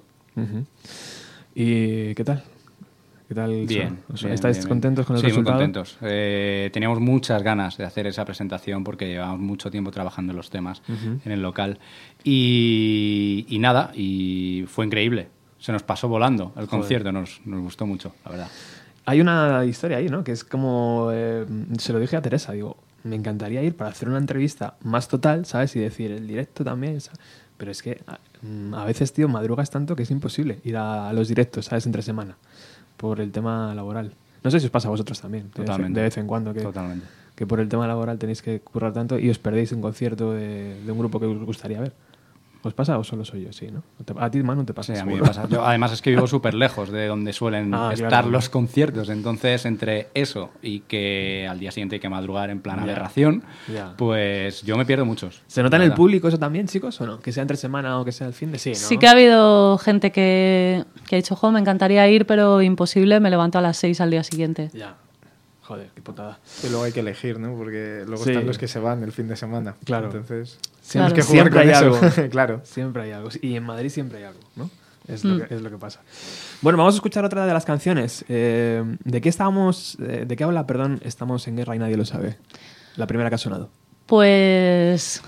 ¿Y 1.53 2.15
qué 2.15 2.23
tal? 2.23 2.43
¿Qué 3.29 3.35
tal? 3.35 3.67
Bien. 3.67 3.99
¿Estáis 4.31 4.57
bien, 4.57 4.67
contentos 4.67 5.05
con 5.05 5.15
el 5.15 5.21
sí, 5.21 5.27
resultado? 5.27 5.57
muy 5.57 5.65
contentos. 5.65 5.99
Eh, 6.01 6.71
teníamos 6.73 6.99
muchas 6.99 7.43
ganas 7.43 7.77
de 7.77 7.85
hacer 7.85 8.07
esa 8.07 8.25
presentación 8.25 8.83
porque 8.83 9.07
llevábamos 9.07 9.39
mucho 9.39 9.69
tiempo 9.69 9.91
trabajando 9.91 10.31
en 10.31 10.37
los 10.37 10.49
temas 10.49 10.81
en 11.23 11.31
el 11.31 11.39
local. 11.39 11.77
Y, 12.23 13.45
y 13.47 13.59
nada, 13.59 13.91
y 13.93 14.65
fue 14.67 14.87
increíble. 14.87 15.27
Se 15.59 15.71
nos 15.71 15.83
pasó 15.83 16.07
volando 16.07 16.53
el 16.57 16.65
concierto, 16.65 17.11
nos, 17.11 17.39
nos 17.45 17.61
gustó 17.61 17.85
mucho, 17.85 18.15
la 18.25 18.31
verdad. 18.31 18.47
Hay 19.05 19.21
una 19.21 19.63
historia 19.63 19.97
ahí, 19.97 20.09
¿no? 20.09 20.23
Que 20.23 20.31
es 20.31 20.43
como... 20.43 21.09
eh, 21.13 21.45
se 21.77 21.93
lo 21.93 21.99
dije 21.99 22.15
a 22.17 22.23
Teresa, 22.23 22.53
digo, 22.53 22.77
me 23.03 23.15
encantaría 23.15 23.61
ir 23.61 23.75
para 23.75 23.91
hacer 23.91 24.09
una 24.09 24.17
entrevista 24.17 24.77
más 24.81 25.07
total, 25.07 25.45
¿sabes? 25.45 25.75
Y 25.75 25.79
decir, 25.79 26.11
el 26.11 26.25
directo 26.25 26.63
también, 26.63 26.99
¿sabes? 26.99 27.19
Pero 27.57 27.69
es 27.71 27.83
que 27.83 28.01
a, 28.07 28.17
mm, 28.41 28.73
a 28.73 28.85
veces, 28.85 29.13
tío, 29.13 29.27
madrugas 29.27 29.69
tanto 29.69 29.95
que 29.95 30.01
es 30.03 30.09
imposible 30.11 30.61
ir 30.63 30.77
a, 30.77 31.09
a 31.09 31.13
los 31.13 31.27
directos, 31.27 31.65
¿sabes? 31.65 31.85
Entre 31.85 32.01
semana, 32.01 32.37
por 32.99 33.21
el 33.21 33.31
tema 33.31 33.73
laboral. 33.73 34.11
No 34.43 34.51
sé 34.51 34.59
si 34.59 34.65
os 34.65 34.71
pasa 34.71 34.89
a 34.89 34.91
vosotros 34.91 35.19
también, 35.21 35.43
de, 35.43 35.61
vez, 35.61 35.65
Totalmente. 35.67 35.99
de 35.99 36.03
vez 36.03 36.17
en 36.17 36.27
cuando, 36.27 36.53
que, 36.53 36.61
Totalmente. 36.61 37.05
que 37.33 37.47
por 37.47 37.61
el 37.61 37.69
tema 37.69 37.87
laboral 37.87 38.19
tenéis 38.19 38.41
que 38.41 38.59
currar 38.59 38.91
tanto 38.91 39.17
y 39.17 39.29
os 39.29 39.39
perdéis 39.39 39.71
un 39.71 39.81
concierto 39.81 40.33
de, 40.33 40.83
de 40.83 40.91
un 40.91 40.99
grupo 40.99 41.17
que 41.19 41.25
os 41.25 41.45
gustaría 41.45 41.79
ver. 41.79 41.93
¿Os 42.61 42.73
pasa 42.73 42.97
o 42.97 43.05
solo 43.05 43.23
soy 43.23 43.43
yo? 43.45 43.53
Sí, 43.53 43.69
¿no? 43.71 43.83
A 44.19 44.29
ti, 44.29 44.43
Manu, 44.43 44.65
te 44.65 44.73
pasa. 44.73 44.93
Sí, 44.93 44.99
a 44.99 45.05
mí 45.05 45.13
me 45.15 45.21
pasa. 45.21 45.47
Yo, 45.47 45.65
además 45.65 45.93
es 45.93 46.01
que 46.01 46.09
vivo 46.09 46.27
súper 46.27 46.53
lejos 46.53 46.91
de 46.91 47.07
donde 47.07 47.31
suelen 47.31 47.73
Ah, 47.73 47.91
estar 47.93 48.09
claro. 48.09 48.29
los 48.31 48.49
conciertos. 48.49 49.07
Entonces, 49.09 49.65
entre 49.65 50.09
eso 50.13 50.49
y 50.61 50.81
que 50.81 51.47
al 51.49 51.57
día 51.57 51.71
siguiente 51.71 51.95
hay 51.95 51.99
que 52.01 52.09
madrugar 52.09 52.49
en 52.49 52.59
plan 52.59 52.79
aberración, 52.79 53.43
Ya. 53.73 53.93
pues 53.97 54.61
yo 54.63 54.75
me 54.75 54.85
pierdo 54.85 55.05
muchos. 55.05 55.41
¿Se 55.47 55.63
nota 55.63 55.77
en 55.77 55.83
el 55.83 55.93
público 55.93 56.27
eso 56.27 56.37
también, 56.37 56.67
chicos, 56.67 56.99
o 56.99 57.05
no? 57.05 57.19
Que 57.21 57.31
sea 57.31 57.41
entre 57.43 57.55
semana 57.55 57.97
o 57.97 58.03
que 58.03 58.11
sea 58.11 58.27
el 58.27 58.33
fin 58.33 58.51
de 58.51 58.59
sí, 58.59 58.71
¿no? 58.71 58.75
Sí 58.75 58.97
que 58.97 59.07
ha 59.07 59.11
habido 59.11 59.77
gente 59.77 60.11
que, 60.11 60.83
que 61.07 61.15
ha 61.15 61.17
dicho, 61.17 61.37
jo, 61.37 61.51
me 61.51 61.61
encantaría 61.61 62.05
ir, 62.09 62.25
pero 62.25 62.61
imposible, 62.61 63.21
me 63.21 63.29
levanto 63.29 63.57
a 63.57 63.61
las 63.61 63.77
6 63.77 64.01
al 64.01 64.11
día 64.11 64.23
siguiente. 64.23 64.69
Ya. 64.73 64.95
Joder, 65.61 65.91
qué 65.93 66.01
putada. 66.01 66.39
Y 66.63 66.69
luego 66.69 66.83
hay 66.83 66.91
que 66.91 67.01
elegir, 67.01 67.39
¿no? 67.39 67.55
Porque 67.55 68.03
luego 68.07 68.23
Sí. 68.23 68.31
están 68.31 68.47
los 68.47 68.57
que 68.57 68.67
se 68.67 68.79
van 68.79 69.03
el 69.03 69.11
fin 69.11 69.27
de 69.27 69.35
semana. 69.35 69.75
Claro. 69.85 70.07
Entonces, 70.07 70.57
Claro. 70.91 71.13
tenemos 71.13 71.13
que 71.13 71.21
jugar 71.21 71.49
Siempre 71.51 71.59
con 71.59 71.69
hay 71.69 71.75
eso. 71.99 72.05
algo. 72.19 72.29
claro. 72.31 72.61
Siempre 72.63 73.03
hay 73.03 73.11
algo. 73.11 73.29
Y 73.41 73.55
en 73.55 73.63
Madrid 73.63 73.89
siempre 73.89 74.17
hay 74.19 74.23
algo, 74.25 74.39
¿no? 74.55 74.69
Es, 75.07 75.23
Mm. 75.25 75.37
lo, 75.39 75.47
que, 75.47 75.55
es 75.55 75.61
lo 75.61 75.69
que 75.71 75.77
pasa. 75.77 76.01
Bueno, 76.61 76.77
vamos 76.77 76.93
a 76.93 76.97
escuchar 76.97 77.25
otra 77.25 77.45
de 77.45 77.53
las 77.53 77.65
canciones. 77.65 78.23
Eh, 78.29 78.83
¿De 79.03 79.21
qué 79.21 79.29
estábamos, 79.29 79.97
eh, 80.01 80.25
de 80.27 80.35
qué 80.35 80.43
habla, 80.43 80.67
perdón, 80.67 80.99
estamos 81.03 81.47
en 81.47 81.55
guerra 81.57 81.75
y 81.75 81.79
nadie 81.79 81.97
lo 81.97 82.05
sabe? 82.05 82.37
La 82.95 83.07
primera 83.07 83.29
que 83.29 83.35
ha 83.35 83.39
sonado. 83.39 83.69
Pues 84.05 85.21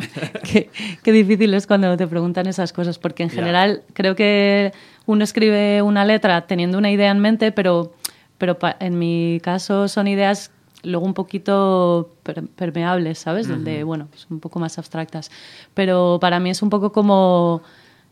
qué, 0.52 0.70
qué 1.02 1.12
difícil 1.12 1.54
es 1.54 1.66
cuando 1.66 1.96
te 1.96 2.06
preguntan 2.06 2.46
esas 2.46 2.72
cosas, 2.72 2.98
porque 2.98 3.22
en 3.22 3.30
general 3.30 3.82
creo 3.92 4.14
que 4.16 4.72
uno 5.06 5.22
escribe 5.24 5.82
una 5.82 6.04
letra 6.04 6.46
teniendo 6.46 6.78
una 6.78 6.90
idea 6.90 7.10
en 7.12 7.20
mente, 7.20 7.52
pero, 7.52 7.92
pero 8.38 8.58
en 8.80 8.98
mi 8.98 9.40
caso 9.42 9.86
son 9.88 10.08
ideas 10.08 10.50
luego 10.84 11.04
un 11.06 11.14
poquito 11.14 12.10
per- 12.22 12.46
permeables, 12.48 13.18
¿sabes? 13.18 13.48
Donde, 13.48 13.84
bueno, 13.84 14.06
pues 14.10 14.26
un 14.30 14.40
poco 14.40 14.58
más 14.58 14.78
abstractas. 14.78 15.30
Pero 15.74 16.18
para 16.20 16.38
mí 16.40 16.50
es 16.50 16.62
un 16.62 16.70
poco 16.70 16.92
como, 16.92 17.62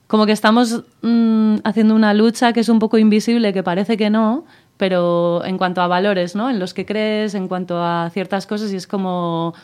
como 0.07 0.27
que 0.27 0.33
estamos 0.33 0.83
mm, 1.03 1.57
haciendo 1.65 1.95
una 1.95 2.13
lucha 2.15 2.53
que 2.53 2.61
es 2.61 2.69
un 2.69 2.79
poco 2.79 2.99
invisible, 2.99 3.53
que 3.53 3.63
parece 3.63 3.97
que 3.97 4.11
no, 4.11 4.45
pero 4.77 5.45
en 5.45 5.59
cuanto 5.59 5.81
a 5.81 5.87
valores, 5.87 6.35
¿no? 6.35 6.51
En 6.51 6.59
los 6.59 6.75
que 6.75 6.85
crees, 6.87 7.35
en 7.35 7.49
cuanto 7.49 7.83
a 7.83 8.11
ciertas 8.13 8.47
cosas, 8.47 8.73
y 8.73 8.77
es 8.77 8.87
como 8.87 9.55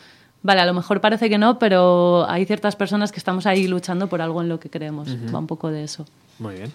vale, 0.41 0.61
a 0.61 0.65
lo 0.65 0.73
mejor 0.73 1.01
parece 1.01 1.29
que 1.29 1.37
no, 1.37 1.59
pero 1.59 2.25
hay 2.29 2.45
ciertas 2.45 2.75
personas 2.77 3.11
que 3.11 3.17
estamos 3.19 3.45
ahí 3.45 3.67
luchando 3.67 4.07
por 4.07 4.21
algo 4.21 4.41
en 4.41 4.47
lo 4.47 4.57
que 4.59 4.69
creemos. 4.69 5.09
Ujú. 5.09 5.33
Va 5.35 5.39
un 5.39 5.47
poco 5.47 5.69
de 5.69 5.83
eso. 5.83 6.05
Muy 6.39 6.55
bien. 6.55 6.71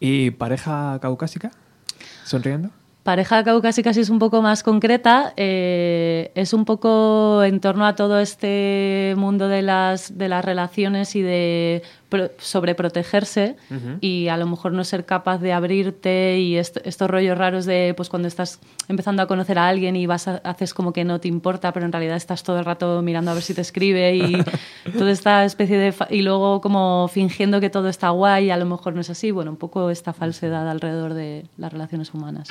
¿Y 0.00 0.32
pareja 0.32 0.98
caucásica? 1.00 1.52
¿Sonriendo? 2.24 2.70
Pareja 3.06 3.44
caucásica 3.44 3.94
sí 3.94 4.00
es 4.00 4.10
un 4.10 4.18
poco 4.18 4.42
más 4.42 4.64
concreta, 4.64 5.32
eh, 5.36 6.32
es 6.34 6.52
un 6.52 6.64
poco 6.64 7.44
en 7.44 7.60
torno 7.60 7.86
a 7.86 7.94
todo 7.94 8.18
este 8.18 9.14
mundo 9.16 9.46
de 9.46 9.62
las, 9.62 10.18
de 10.18 10.28
las 10.28 10.44
relaciones 10.44 11.14
y 11.14 11.22
de 11.22 11.82
pro- 12.08 12.30
sobreprotegerse 12.38 13.54
Ujú. 13.70 13.98
y 14.00 14.26
a 14.26 14.36
lo 14.36 14.46
mejor 14.48 14.72
no 14.72 14.82
ser 14.82 15.04
capaz 15.06 15.38
de 15.38 15.52
abrirte 15.52 16.40
y 16.40 16.56
est- 16.56 16.78
estos 16.84 17.08
rollos 17.08 17.38
raros 17.38 17.64
de 17.64 17.94
pues 17.96 18.08
cuando 18.08 18.26
estás 18.26 18.58
empezando 18.88 19.22
a 19.22 19.28
conocer 19.28 19.56
a 19.60 19.68
alguien 19.68 19.94
y 19.94 20.06
vas 20.06 20.26
a- 20.26 20.38
haces 20.42 20.74
como 20.74 20.92
que 20.92 21.04
no 21.04 21.20
te 21.20 21.28
importa, 21.28 21.72
pero 21.72 21.86
en 21.86 21.92
realidad 21.92 22.16
estás 22.16 22.42
todo 22.42 22.58
el 22.58 22.64
rato 22.64 23.02
mirando 23.02 23.30
a 23.30 23.34
ver 23.34 23.44
si 23.44 23.54
te 23.54 23.60
escribe 23.60 24.16
y 24.16 24.36
toda 24.98 25.12
esta 25.12 25.44
especie 25.44 25.78
de... 25.78 25.94
y 26.10 26.22
luego 26.22 26.60
como 26.60 27.06
fingiendo 27.06 27.60
que 27.60 27.70
todo 27.70 27.88
está 27.88 28.10
guay 28.10 28.46
y 28.46 28.50
a 28.50 28.56
lo 28.56 28.66
mejor 28.66 28.94
no 28.96 29.00
es 29.00 29.10
así, 29.10 29.30
bueno, 29.30 29.52
un 29.52 29.56
poco 29.58 29.90
esta 29.90 30.12
falsedad 30.12 30.68
alrededor 30.68 31.14
de 31.14 31.46
las 31.56 31.72
relaciones 31.72 32.12
humanas. 32.12 32.48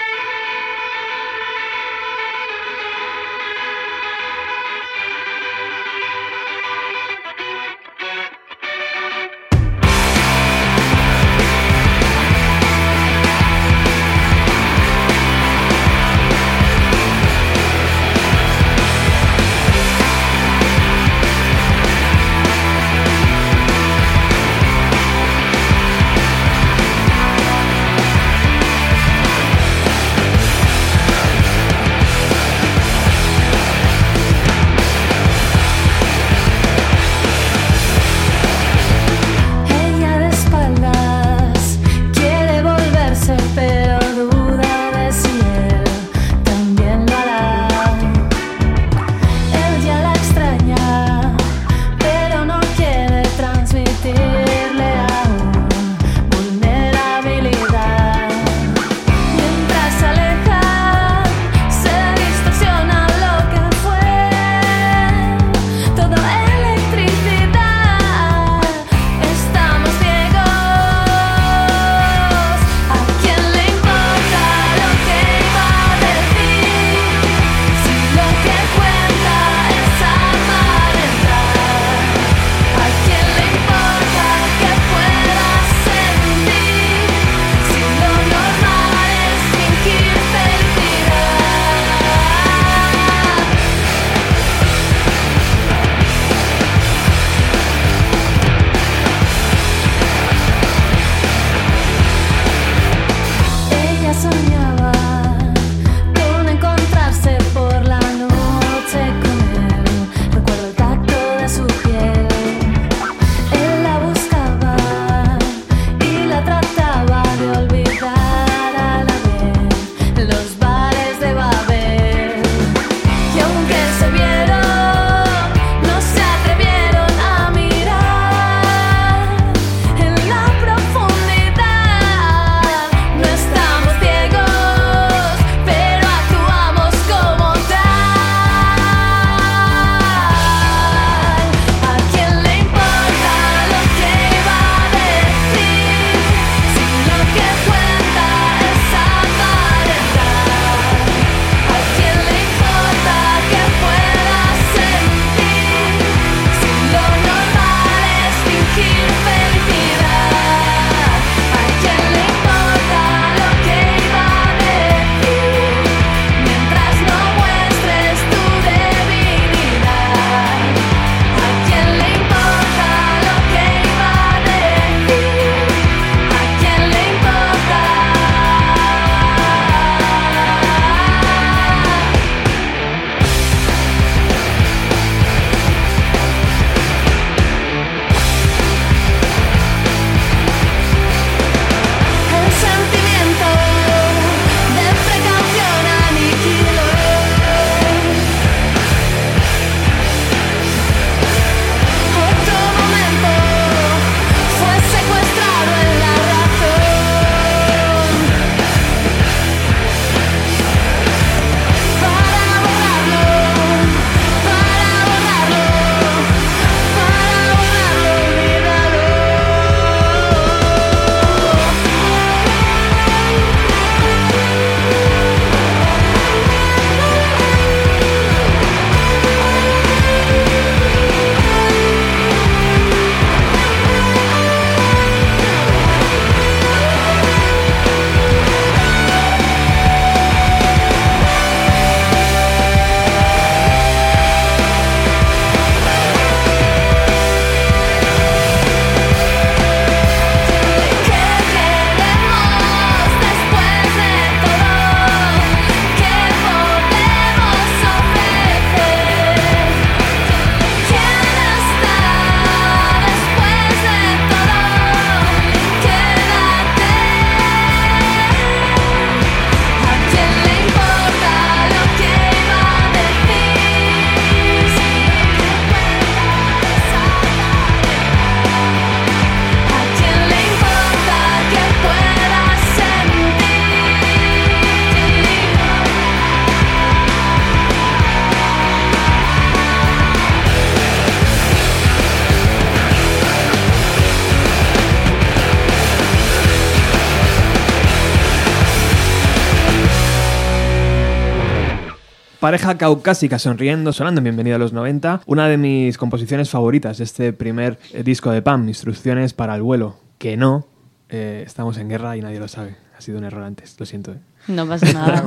Pareja 302.46 302.78
caucásica 302.78 303.40
sonriendo, 303.40 303.92
sonando 303.92 304.20
en 304.20 304.26
Bienvenido 304.26 304.58
a 304.58 304.60
los 304.60 304.72
90. 304.72 305.22
Una 305.26 305.48
de 305.48 305.58
mis 305.58 305.98
composiciones 305.98 306.48
favoritas 306.52 307.00
de 307.00 307.04
este 307.04 307.34
primer 307.34 307.80
eh, 307.92 308.04
disco 308.04 308.30
de 308.30 308.44
PAM, 308.44 308.68
Instrucciones 308.68 309.34
para 309.34 309.56
el 309.56 309.64
vuelo. 309.64 309.98
Que 310.20 310.38
no, 310.38 310.68
eh, 311.10 311.42
estamos 311.44 311.76
en 311.80 311.90
guerra 311.90 312.16
y 312.18 312.22
nadie 312.22 312.40
lo 312.40 312.48
sabe. 312.48 312.76
Ha 312.96 313.02
sido 313.02 313.18
un 313.18 313.24
error 313.24 313.42
antes, 313.42 313.76
lo 313.80 313.88
siento. 313.88 314.12
eh. 314.12 314.20
No 314.48 314.68
pasa 314.68 314.94
nada. 314.94 315.24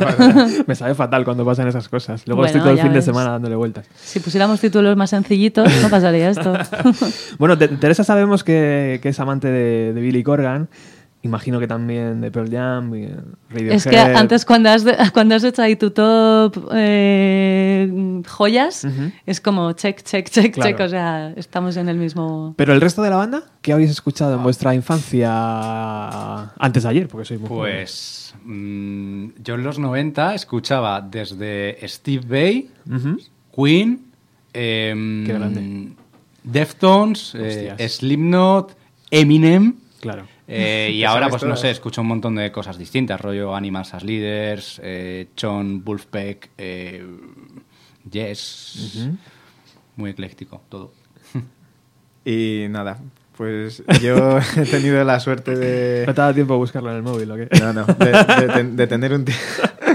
Me 0.69 0.77
sabe 0.77 0.95
fatal 0.95 1.25
cuando 1.25 1.45
pasan 1.45 1.67
esas 1.67 1.89
cosas. 1.89 2.23
Luego 2.25 2.43
Bueno, 2.43 2.47
estoy 2.47 2.61
todo 2.61 2.71
el 2.71 2.81
fin 2.81 2.93
de 2.93 3.03
semana 3.03 3.31
dándole 3.33 3.57
vueltas. 3.57 3.89
si 3.97 4.21
pusiéramos 4.21 4.61
títulos 4.61 4.97
más 4.97 5.11
sencillitos, 5.11 5.69
no 5.83 5.89
pasaría 5.89 6.31
esto. 6.31 6.53
Bueno, 7.41 7.59
Teresa 7.59 8.05
sabemos 8.05 8.45
que, 8.45 9.01
que 9.03 9.09
es 9.09 9.19
amante 9.19 9.49
de, 9.49 9.93
de 9.93 10.01
Billy 10.01 10.23
Corgan. 10.23 10.69
Imagino 11.23 11.59
que 11.59 11.67
también 11.67 12.21
de 12.21 12.31
Pearl 12.31 12.49
Jam, 12.49 12.95
y, 12.95 13.09
Radiohead. 13.51 13.73
Es 13.77 13.87
que 13.87 13.99
antes 13.99 14.45
cuando 14.45 14.71
has, 14.71 14.85
cuando 15.13 15.35
has 15.35 15.43
hecho 15.43 15.63
ahí 15.63 15.75
tu 15.75 15.91
top 15.91 16.69
eh, 16.73 18.23
joyas, 18.27 18.87
es 19.27 19.41
como 19.41 19.73
check, 19.73 20.03
check, 20.03 20.29
check, 20.31 20.55
Claro. 20.55 20.71
check. 20.71 20.81
O 20.81 20.89
sea, 20.89 21.33
estamos 21.37 21.77
en 21.77 21.89
el 21.89 21.97
mismo... 21.99 22.55
Pero 22.57 22.73
el 22.73 22.81
resto 22.81 23.03
de 23.03 23.11
la 23.11 23.17
banda, 23.17 23.43
¿qué 23.63 23.73
habéis 23.73 23.91
escuchado 23.91 24.35
en 24.37 24.45
vuestra 24.45 24.75
infancia 24.77 25.29
antes 26.57 26.85
de 26.85 26.89
ayer? 26.89 27.09
Porque 27.09 27.25
soy 27.25 27.39
muy. 27.39 27.49
Pues 27.49 28.35
mm, 28.45 29.29
yo 29.43 29.55
en 29.57 29.65
los 29.65 29.79
90 29.79 30.35
escuchaba 30.35 31.01
desde 31.01 31.79
Steve 31.89 32.25
Vai, 32.29 32.71
Ujú. 32.95 33.19
Queen, 33.57 34.07
em, 34.53 35.27
Qué 35.27 35.33
grande. 35.33 35.89
Deftones, 36.45 37.35
eh, 37.35 37.71
Hostias. 37.73 37.93
Slipknot, 37.93 38.77
Eminem. 39.11 39.75
Claro. 40.01 40.25
Eh, 40.49 40.91
y 40.95 41.01
Te 41.01 41.07
ahora, 41.07 41.29
pues 41.29 41.43
no 41.45 41.55
sé, 41.57 41.71
escucho 41.71 42.01
un 42.01 42.09
montón 42.09 42.35
de 42.35 42.51
cosas 42.51 42.79
distintas, 42.79 43.21
rollo 43.21 43.55
Animals 43.55 43.95
as 43.95 44.03
Leaders, 44.03 44.81
eh, 44.83 45.29
John 45.41 45.85
Wolfpack, 45.85 46.51
eh, 46.59 47.05
Yes. 48.11 49.09
Muy 49.97 50.11
ecléctico, 50.11 50.63
todo. 50.69 50.93
Y 52.25 52.67
nada, 52.71 52.99
pues 53.37 53.83
yo 54.03 54.39
he 54.57 54.65
tenido 54.65 55.03
la 55.05 55.21
suerte 55.21 55.55
de... 55.57 56.05
¿No 56.07 56.15
te 56.15 56.21
ha 56.21 56.25
dado 56.25 56.35
tiempo 56.35 56.55
a 56.55 56.57
buscarlo 56.57 56.91
en 56.91 56.97
el 56.97 57.03
móvil 57.03 57.31
o 57.31 57.37
qué? 57.37 57.49
No, 57.61 57.73
no, 57.73 57.85
de, 57.85 58.07
de 58.13 58.53
ten- 58.53 58.77
de 58.77 58.87
tener 58.87 59.13
un. 59.13 59.25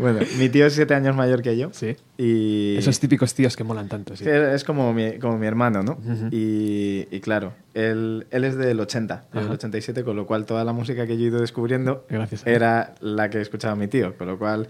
bueno, 0.00 0.20
mi 0.38 0.48
tío 0.48 0.66
es 0.66 0.74
siete 0.74 0.94
años 0.94 1.14
mayor 1.14 1.42
que 1.42 1.56
yo. 1.56 1.70
Sí. 1.72 1.96
Y... 2.18 2.76
Esos 2.76 2.98
típicos 2.98 3.34
tíos 3.34 3.56
que 3.56 3.64
molan 3.64 3.88
tanto, 3.88 4.16
sí. 4.16 4.24
Es 4.26 4.64
como 4.64 4.92
mi, 4.92 5.18
como 5.18 5.38
mi 5.38 5.46
hermano, 5.46 5.82
¿no? 5.82 5.98
y, 6.30 7.06
y 7.10 7.20
claro, 7.20 7.52
él, 7.74 8.26
él 8.30 8.44
es 8.44 8.56
del 8.56 8.80
80, 8.80 9.24
del 9.32 9.44
Ajá. 9.44 9.52
87, 9.52 10.02
con 10.04 10.16
lo 10.16 10.26
cual 10.26 10.46
toda 10.46 10.64
la 10.64 10.72
música 10.72 11.06
que 11.06 11.16
yo 11.16 11.24
he 11.24 11.28
ido 11.28 11.40
descubriendo 11.40 12.04
Gracias 12.08 12.46
era 12.46 12.94
la 13.00 13.30
que 13.30 13.40
escuchaba 13.40 13.76
mi 13.76 13.86
tío, 13.88 14.16
con 14.16 14.26
lo 14.26 14.38
cual 14.38 14.68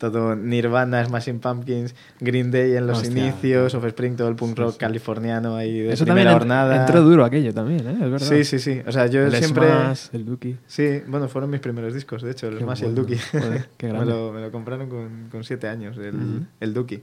todo 0.00 0.34
Nirvana, 0.34 1.04
Smashing 1.04 1.38
Pumpkins, 1.38 1.94
Green 2.18 2.50
Day 2.50 2.74
en 2.74 2.86
los 2.88 2.98
Hostia, 3.02 3.28
inicios, 3.28 3.74
Offspring, 3.74 4.16
todo 4.16 4.28
el 4.28 4.34
punk 4.34 4.58
rock 4.58 4.76
californiano 4.78 5.54
ahí 5.56 5.80
de 5.80 5.92
Eso 5.92 6.04
también 6.04 6.24
primera 6.24 6.30
ent- 6.32 6.38
jornada. 6.38 6.76
entró 6.80 7.02
duro 7.02 7.24
aquello 7.24 7.54
también, 7.54 7.86
¿eh? 7.86 7.92
Es 8.02 8.10
verdad. 8.10 8.26
Sí, 8.26 8.44
sí, 8.44 8.58
sí. 8.58 8.80
O 8.86 8.90
sea, 8.90 9.06
yo 9.06 9.24
el 9.24 9.32
siempre... 9.34 9.68
Smash, 9.68 10.06
el 10.12 10.24
Dookie. 10.24 10.56
Sí, 10.66 11.02
bueno, 11.06 11.28
fueron 11.28 11.50
mis 11.50 11.60
primeros 11.60 11.94
discos, 11.94 12.22
de 12.22 12.32
hecho, 12.32 12.48
el 12.48 12.58
Qué 12.58 12.64
Smash 12.64 12.82
y 12.82 12.86
el. 12.86 12.94
Joder, 12.96 13.68
qué 13.76 13.86
me, 13.92 14.04
lo, 14.04 14.32
me 14.32 14.40
lo 14.40 14.50
compraron 14.50 14.88
con, 14.88 15.28
con 15.30 15.44
siete 15.44 15.68
años, 15.68 15.96
el, 15.98 16.46
el 16.58 16.74
Dookie. 16.74 17.02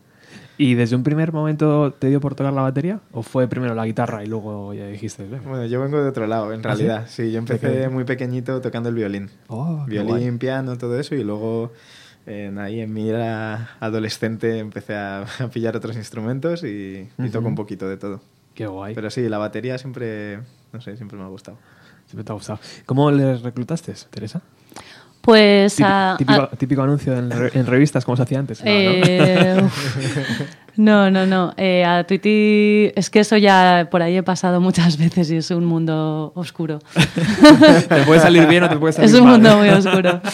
¿Y 0.57 0.73
desde 0.73 0.95
un 0.97 1.03
primer 1.03 1.31
momento 1.31 1.93
te 1.97 2.07
dio 2.07 2.19
por 2.19 2.35
tocar 2.35 2.51
la 2.51 2.61
batería? 2.61 2.99
¿O 3.13 3.21
fue 3.23 3.47
primero 3.47 3.75
la 3.75 3.85
guitarra 3.85 4.23
y 4.25 4.27
luego 4.27 4.73
ya 4.73 4.85
dijiste? 4.87 5.23
"Venga"? 5.23 5.47
Bueno, 5.47 5.65
yo 5.67 5.79
vengo 5.79 6.01
de 6.01 6.09
otro 6.09 6.27
lado, 6.27 6.51
en 6.51 6.59
¿Ah, 6.59 6.63
realidad. 6.63 7.05
sí? 7.07 7.31
yo 7.31 7.37
empecé 7.37 7.87
muy 7.89 8.03
pequeñito 8.03 8.59
tocando 8.59 8.89
el 8.89 8.95
violín. 8.95 9.29
Oh, 9.47 9.85
violín, 9.87 10.37
piano, 10.37 10.77
todo 10.77 10.99
eso, 10.99 11.15
y 11.15 11.23
luego 11.23 11.71
en, 12.27 12.59
ahí 12.59 12.81
en 12.81 12.93
mi 12.93 13.09
era 13.09 13.71
adolescente 13.79 14.59
empecé 14.59 14.95
a, 14.95 15.21
a 15.39 15.47
pillar 15.47 15.75
otros 15.75 15.95
instrumentos 15.95 16.63
y, 16.63 17.09
y 17.17 17.29
toco 17.29 17.47
un 17.47 17.55
poquito 17.55 17.87
de 17.89 17.97
todo. 17.97 18.21
Qué 18.53 18.67
guay. 18.67 18.93
Pero 18.93 19.09
sí, 19.09 19.27
la 19.29 19.37
batería 19.39 19.77
siempre, 19.77 20.39
no 20.73 20.81
sé, 20.81 20.95
siempre 20.97 21.17
me 21.17 21.23
ha 21.23 21.27
gustado. 21.27 21.57
Siempre 22.07 22.23
te 22.23 22.31
ha 22.31 22.35
gustado. 22.35 22.59
¿Cómo 22.85 23.09
les 23.11 23.41
reclutaste, 23.41 23.93
Teresa? 24.09 24.41
Pues 25.21 25.75
Típico, 25.75 25.89
a- 25.93 26.15
típico, 26.17 26.41
a- 26.41 26.49
típico 26.51 26.81
anuncio 26.83 27.13
en, 27.17 27.29
re- 27.31 27.51
en 27.53 27.65
revistas 27.65 28.05
como 28.05 28.15
se 28.15 28.23
hacía 28.23 28.39
antes. 28.39 28.63
No, 28.63 28.71
¿no? 28.71 29.71
No, 30.77 31.09
no, 31.09 31.25
no. 31.25 31.53
Eh, 31.57 31.83
a 31.83 32.03
Twitty 32.05 32.91
es 32.95 33.09
que 33.09 33.19
eso 33.21 33.35
ya 33.35 33.87
por 33.89 34.01
ahí 34.03 34.15
he 34.15 34.23
pasado 34.23 34.61
muchas 34.61 34.97
veces 34.99 35.29
y 35.31 35.37
es 35.37 35.49
un 35.51 35.65
mundo 35.65 36.31
oscuro. 36.35 36.79
te 37.89 38.03
puede 38.03 38.19
salir 38.19 38.45
bien 38.47 38.63
o 38.63 38.69
te 38.69 38.77
puede 38.77 38.93
salir 38.93 39.09
Es 39.09 39.15
un 39.19 39.23
mal. 39.27 39.33
mundo 39.41 39.57
muy 39.57 39.69
oscuro. 39.69 40.21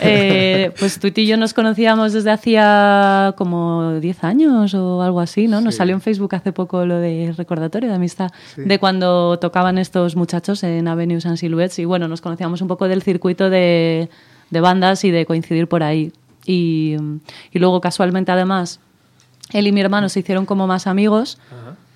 Eh, 0.00 0.72
pues 0.78 0.98
Twitty 1.00 1.22
y 1.22 1.26
yo 1.26 1.36
nos 1.38 1.54
conocíamos 1.54 2.12
desde 2.12 2.30
hacía 2.30 3.34
como 3.38 3.94
10 3.98 4.24
años 4.24 4.74
o 4.74 5.00
algo 5.00 5.20
así, 5.20 5.48
¿no? 5.48 5.60
Nos 5.62 5.74
Sí. 5.74 5.78
salió 5.78 5.94
en 5.94 6.00
Facebook 6.02 6.34
hace 6.34 6.52
poco 6.52 6.84
lo 6.84 6.98
de 6.98 7.32
recordatorio 7.36 7.88
de 7.88 7.94
amistad 7.94 8.30
Sí. 8.54 8.62
de 8.62 8.78
cuando 8.78 9.38
tocaban 9.38 9.78
estos 9.78 10.14
muchachos 10.14 10.62
en 10.64 10.86
Avenues 10.88 11.24
and 11.24 11.38
Silhouettes 11.38 11.78
y 11.78 11.84
bueno, 11.86 12.08
nos 12.08 12.20
conocíamos 12.20 12.60
un 12.60 12.68
poco 12.68 12.88
del 12.88 13.02
circuito 13.02 13.48
de, 13.48 14.10
de 14.50 14.60
bandas 14.60 15.02
y 15.04 15.10
de 15.10 15.24
coincidir 15.24 15.66
por 15.66 15.82
ahí. 15.82 16.12
Y, 16.44 16.96
y 17.52 17.58
luego 17.58 17.80
casualmente 17.80 18.30
además 18.32 18.80
él 19.52 19.66
y 19.66 19.72
mi 19.72 19.80
hermano 19.80 20.08
se 20.08 20.20
hicieron 20.20 20.46
como 20.46 20.66
más 20.66 20.86
amigos. 20.86 21.38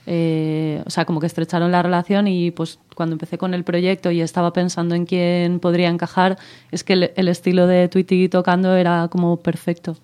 Eh, 0.06 0.82
o 0.86 0.90
sea, 0.90 1.04
como 1.04 1.20
que 1.20 1.26
estrecharon 1.26 1.70
la 1.70 1.82
relación 1.82 2.26
y 2.26 2.50
pues 2.50 2.78
cuando 2.96 3.14
empecé 3.14 3.38
con 3.38 3.54
el 3.54 3.62
proyecto 3.64 4.10
y 4.10 4.22
estaba 4.22 4.52
pensando 4.52 4.94
en 4.94 5.06
quién 5.06 5.60
podría 5.60 5.88
encajar, 5.88 6.38
es 6.72 6.82
que 6.82 6.94
el, 6.94 7.12
el 7.14 7.28
estilo 7.28 7.66
de 7.66 7.88
Tweety 7.88 8.28
tocando 8.28 8.74
era 8.74 9.08
como 9.08 9.36
perfecto. 9.36 9.96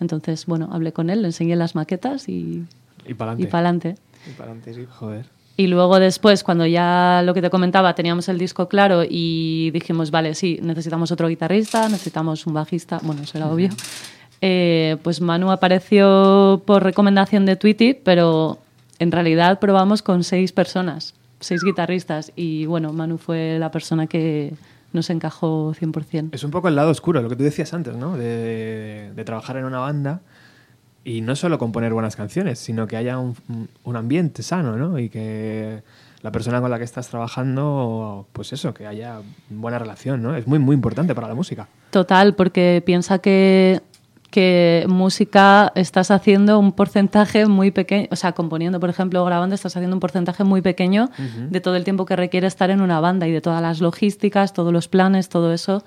Entonces, 0.00 0.46
bueno, 0.46 0.68
hablé 0.72 0.92
con 0.92 1.08
él, 1.08 1.22
le 1.22 1.28
enseñé 1.28 1.56
las 1.56 1.74
maquetas 1.74 2.28
y, 2.28 2.64
Y 3.06 3.14
para 3.14 3.34
y 3.34 3.46
para 3.46 3.68
adelante. 3.68 3.96
Y 4.26 4.32
para 4.32 4.50
adelante, 4.50 4.74
sí. 4.74 4.86
Joder. 4.90 5.26
Y 5.56 5.68
luego 5.68 6.00
después, 6.00 6.42
cuando 6.42 6.66
ya 6.66 7.22
lo 7.24 7.32
que 7.32 7.40
te 7.40 7.48
comentaba, 7.48 7.94
teníamos 7.94 8.28
el 8.28 8.38
disco 8.38 8.68
claro 8.68 9.04
y 9.08 9.70
dijimos, 9.70 10.10
vale, 10.10 10.34
sí, 10.34 10.58
necesitamos 10.62 11.12
otro 11.12 11.28
guitarrista, 11.28 11.88
necesitamos 11.88 12.46
un 12.46 12.54
bajista, 12.54 12.98
bueno, 13.02 13.22
eso 13.22 13.38
era 13.38 13.46
obvio. 13.46 13.68
Eh, 14.46 14.98
pues 15.02 15.22
Manu 15.22 15.50
apareció 15.50 16.62
por 16.66 16.82
recomendación 16.82 17.46
de 17.46 17.56
Tweety, 17.56 17.94
pero 17.94 18.58
en 18.98 19.10
realidad 19.10 19.58
probamos 19.58 20.02
con 20.02 20.22
seis 20.22 20.52
personas, 20.52 21.14
seis 21.40 21.62
guitarristas, 21.64 22.30
y 22.36 22.66
bueno, 22.66 22.92
Manu 22.92 23.16
fue 23.16 23.58
la 23.58 23.70
persona 23.70 24.06
que 24.06 24.52
nos 24.92 25.08
encajó 25.08 25.72
100%. 25.72 26.28
Es 26.32 26.44
un 26.44 26.50
poco 26.50 26.68
el 26.68 26.76
lado 26.76 26.90
oscuro, 26.90 27.22
lo 27.22 27.30
que 27.30 27.36
tú 27.36 27.42
decías 27.42 27.72
antes, 27.72 27.96
¿no? 27.96 28.18
De, 28.18 29.12
de 29.16 29.24
trabajar 29.24 29.56
en 29.56 29.64
una 29.64 29.78
banda 29.78 30.20
y 31.04 31.22
no 31.22 31.36
solo 31.36 31.56
componer 31.58 31.94
buenas 31.94 32.14
canciones, 32.14 32.58
sino 32.58 32.86
que 32.86 32.98
haya 32.98 33.16
un, 33.18 33.34
un 33.82 33.96
ambiente 33.96 34.42
sano, 34.42 34.76
¿no? 34.76 34.98
Y 34.98 35.08
que 35.08 35.82
la 36.20 36.32
persona 36.32 36.60
con 36.60 36.70
la 36.70 36.76
que 36.76 36.84
estás 36.84 37.08
trabajando, 37.08 38.26
pues 38.34 38.52
eso, 38.52 38.74
que 38.74 38.86
haya 38.86 39.22
buena 39.48 39.78
relación, 39.78 40.22
¿no? 40.22 40.36
Es 40.36 40.46
muy, 40.46 40.58
muy 40.58 40.74
importante 40.74 41.14
para 41.14 41.28
la 41.28 41.34
música. 41.34 41.66
Total, 41.90 42.34
porque 42.34 42.82
piensa 42.84 43.20
que, 43.20 43.80
que 44.34 44.84
música 44.88 45.70
estás 45.76 46.10
haciendo 46.10 46.58
un 46.58 46.72
porcentaje 46.72 47.46
muy 47.46 47.70
pequeño, 47.70 48.08
o 48.10 48.16
sea, 48.16 48.32
componiendo, 48.32 48.80
por 48.80 48.90
ejemplo, 48.90 49.22
o 49.22 49.24
grabando, 49.24 49.54
estás 49.54 49.76
haciendo 49.76 49.94
un 49.94 50.00
porcentaje 50.00 50.42
muy 50.42 50.60
pequeño 50.60 51.08
de 51.50 51.60
todo 51.60 51.76
el 51.76 51.84
tiempo 51.84 52.04
que 52.04 52.16
requiere 52.16 52.48
estar 52.48 52.68
en 52.70 52.80
una 52.80 52.98
banda 52.98 53.28
y 53.28 53.30
de 53.30 53.40
todas 53.40 53.62
las 53.62 53.80
logísticas, 53.80 54.52
todos 54.52 54.72
los 54.72 54.88
planes, 54.88 55.28
todo 55.28 55.52
eso. 55.52 55.84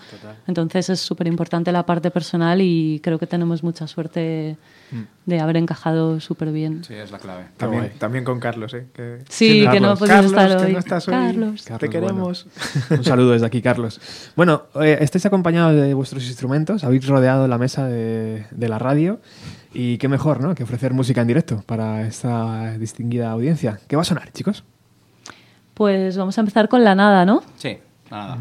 Entonces 0.48 0.90
es 0.90 1.02
súper 1.02 1.28
importante 1.28 1.74
la 1.74 1.86
parte 1.86 2.10
personal 2.10 2.62
y 2.62 3.02
creo 3.04 3.20
que 3.20 3.28
tenemos 3.28 3.64
mucha 3.64 3.86
suerte 3.86 4.56
de 5.26 5.40
haber 5.40 5.58
encajado 5.58 6.20
súper 6.20 6.52
bien. 6.52 6.84
Sí, 6.84 6.94
es 6.94 7.12
la 7.12 7.20
clave. 7.20 7.46
También, 7.58 7.84
guay. 7.84 7.96
también 7.98 8.24
con 8.24 8.40
Carlos, 8.40 8.74
¿eh? 8.74 8.88
Que, 8.94 9.20
Sí, 9.28 9.66
que 9.70 9.80
no 9.80 9.96
podías 9.98 10.18
Carlos, 10.18 10.32
estar 10.32 10.58
que 10.60 10.66
hoy. 10.66 10.74
no 10.74 10.80
estás 10.80 11.08
hoy. 11.08 11.14
Carlos. 11.14 11.66
Te 11.80 11.90
queremos. 11.90 12.48
Un 12.90 13.04
saludo 13.04 13.32
desde 13.32 13.46
aquí, 13.46 13.62
Carlos. 13.62 14.00
Bueno, 14.36 14.64
eh, 14.82 14.98
estáis 15.02 15.26
acompañados 15.26 15.76
de 15.76 15.94
vuestros 15.94 16.26
instrumentos, 16.26 16.84
habéis 16.84 17.06
rodeado 17.08 17.48
la 17.48 17.58
mesa 17.58 17.86
de, 17.88 18.46
de 18.52 18.70
la 18.70 18.80
radio 18.80 19.20
y 19.74 19.98
qué 19.98 20.08
mejor, 20.08 20.40
¿no? 20.42 20.56
Que 20.56 20.64
ofrecer 20.64 20.94
música 20.94 21.22
en 21.22 21.28
directo 21.28 21.64
para 21.66 22.08
esta 22.08 22.78
distinguida 22.78 23.30
audiencia. 23.32 23.80
¿Qué 23.88 23.96
va 23.98 24.04
a 24.04 24.06
sonar, 24.06 24.32
chicos? 24.32 24.64
Pues 25.74 26.18
vamos 26.18 26.38
a 26.38 26.42
empezar 26.42 26.70
con 26.70 26.84
la 26.84 26.96
nada, 26.96 27.26
¿no? 27.26 27.44
Sí, 27.58 27.78
nada. 28.10 28.40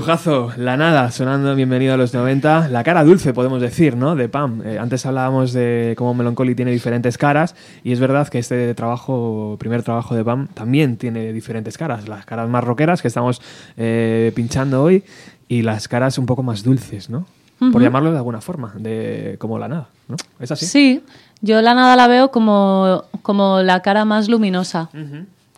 Lujazo, 0.00 0.50
la 0.56 0.78
nada, 0.78 1.10
sonando 1.10 1.54
bienvenido 1.54 1.92
a 1.92 1.98
los 1.98 2.14
90. 2.14 2.68
La 2.68 2.82
cara 2.82 3.04
dulce, 3.04 3.34
podemos 3.34 3.60
decir, 3.60 3.96
¿no? 3.98 4.16
De 4.16 4.30
Pam. 4.30 4.62
Eh, 4.64 4.78
antes 4.78 5.04
hablábamos 5.04 5.52
de 5.52 5.94
cómo 5.98 6.14
Melancholy 6.14 6.54
tiene 6.54 6.70
diferentes 6.70 7.18
caras, 7.18 7.54
y 7.84 7.92
es 7.92 8.00
verdad 8.00 8.26
que 8.28 8.38
este 8.38 8.72
trabajo, 8.74 9.56
primer 9.60 9.82
trabajo 9.82 10.14
de 10.14 10.24
Pam, 10.24 10.48
también 10.54 10.96
tiene 10.96 11.34
diferentes 11.34 11.76
caras. 11.76 12.08
Las 12.08 12.24
caras 12.24 12.48
más 12.48 12.64
rockeras 12.64 13.02
que 13.02 13.08
estamos 13.08 13.42
eh, 13.76 14.32
pinchando 14.34 14.82
hoy, 14.82 15.04
y 15.48 15.60
las 15.60 15.86
caras 15.86 16.16
un 16.16 16.24
poco 16.24 16.42
más 16.42 16.62
dulces, 16.62 17.10
¿no? 17.10 17.26
Por 17.58 17.68
Ujú. 17.68 17.80
llamarlo 17.80 18.10
de 18.10 18.16
alguna 18.16 18.40
forma, 18.40 18.72
de 18.78 19.36
como 19.38 19.58
la 19.58 19.68
nada, 19.68 19.88
¿no? 20.08 20.16
¿Es 20.38 20.50
así? 20.50 20.64
Sí, 20.64 21.04
yo 21.42 21.60
la 21.60 21.74
nada 21.74 21.94
la 21.94 22.08
veo 22.08 22.30
como, 22.30 23.04
como 23.20 23.60
la 23.60 23.82
cara 23.82 24.06
más 24.06 24.30
luminosa. 24.30 24.88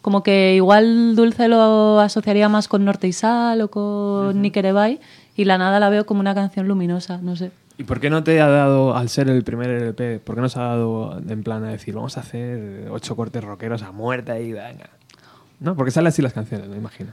Como 0.03 0.23
que 0.23 0.55
igual 0.55 1.17
Dulce 1.17 1.49
lo 1.49 2.01
asociaría 2.01 2.49
más 2.49 2.69
con 2.69 2.85
Norte 2.85 3.09
y 3.09 3.13
Sal 3.13 3.63
o 3.63 3.69
con 3.71 4.43
Nikerevay 4.43 5.01
y 5.37 5.45
la 5.45 5.59
nada 5.59 5.81
la 5.81 5.89
veo 5.89 6.05
como 6.05 6.21
una 6.21 6.35
canción 6.35 6.69
luminosa, 6.69 7.19
no 7.23 7.37
sé. 7.37 7.53
¿Y 7.79 7.85
por 7.85 8.01
qué 8.01 8.11
no 8.11 8.23
te 8.23 8.41
ha 8.41 8.49
dado, 8.49 8.97
al 8.97 9.09
ser 9.09 9.31
el 9.31 9.45
primer 9.45 9.71
LP, 9.71 10.19
por 10.19 10.35
qué 10.35 10.41
no 10.41 10.49
se 10.49 10.59
ha 10.59 10.65
dado 10.65 11.19
en 11.27 11.43
plan 11.43 11.65
a 11.65 11.69
decir, 11.69 11.95
vamos 11.95 12.19
a 12.19 12.21
hacer 12.21 12.89
ocho 12.91 13.17
cortes 13.17 13.43
rockeros 13.43 13.83
a 13.83 13.93
muerte 13.93 14.43
y 14.43 14.53
venga? 14.53 14.91
¿No? 15.61 15.75
Porque 15.77 15.91
salen 15.91 16.09
así 16.09 16.21
las 16.21 16.33
canciones, 16.33 16.69
me 16.69 16.77
imagino. 16.77 17.13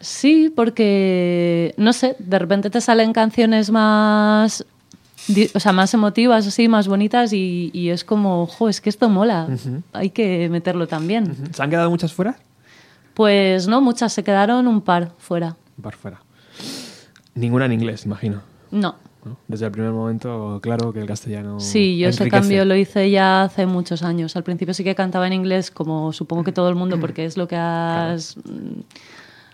Sí, 0.00 0.50
porque, 0.54 1.74
no 1.76 1.92
sé, 1.92 2.16
de 2.18 2.38
repente 2.38 2.70
te 2.70 2.80
salen 2.80 3.12
canciones 3.12 3.70
más, 3.70 4.64
o 5.54 5.60
sea, 5.60 5.72
más 5.72 5.94
emotivas, 5.94 6.46
así, 6.46 6.68
más 6.68 6.88
bonitas 6.88 7.32
y, 7.32 7.70
y 7.72 7.90
es 7.90 8.04
como, 8.04 8.46
jo, 8.46 8.68
es 8.68 8.80
que 8.80 8.90
esto 8.90 9.08
mola, 9.08 9.48
hay 9.92 10.10
que 10.10 10.48
meterlo 10.48 10.86
también. 10.86 11.36
¿Se 11.52 11.62
han 11.62 11.70
quedado 11.70 11.90
muchas 11.90 12.12
fuera? 12.12 12.36
Pues 13.14 13.68
no, 13.68 13.80
muchas, 13.80 14.12
se 14.12 14.24
quedaron 14.24 14.66
un 14.66 14.80
par 14.80 15.12
fuera. 15.18 15.56
Un 15.76 15.82
par 15.82 15.94
fuera. 15.96 16.20
Ninguna 17.34 17.66
en 17.66 17.72
inglés, 17.72 18.06
imagino. 18.06 18.42
No. 18.70 18.96
¿no? 19.24 19.36
Desde 19.48 19.66
el 19.66 19.72
primer 19.72 19.92
momento, 19.92 20.60
claro 20.62 20.92
que 20.92 21.00
el 21.00 21.06
castellano. 21.06 21.60
Sí, 21.60 21.98
yo 21.98 22.08
ese 22.08 22.28
cambio 22.28 22.64
lo 22.64 22.74
hice 22.74 23.10
ya 23.10 23.42
hace 23.42 23.66
muchos 23.66 24.02
años. 24.02 24.36
Al 24.36 24.44
principio 24.44 24.72
sí 24.74 24.84
que 24.84 24.94
cantaba 24.94 25.26
en 25.26 25.34
inglés, 25.34 25.70
como 25.70 26.12
supongo 26.12 26.44
que 26.44 26.52
todo 26.52 26.68
el 26.68 26.74
mundo, 26.74 26.98
porque 26.98 27.24
es 27.24 27.36
lo 27.36 27.46
que 27.46 27.56
has 27.56 28.36
mm, 28.36 28.80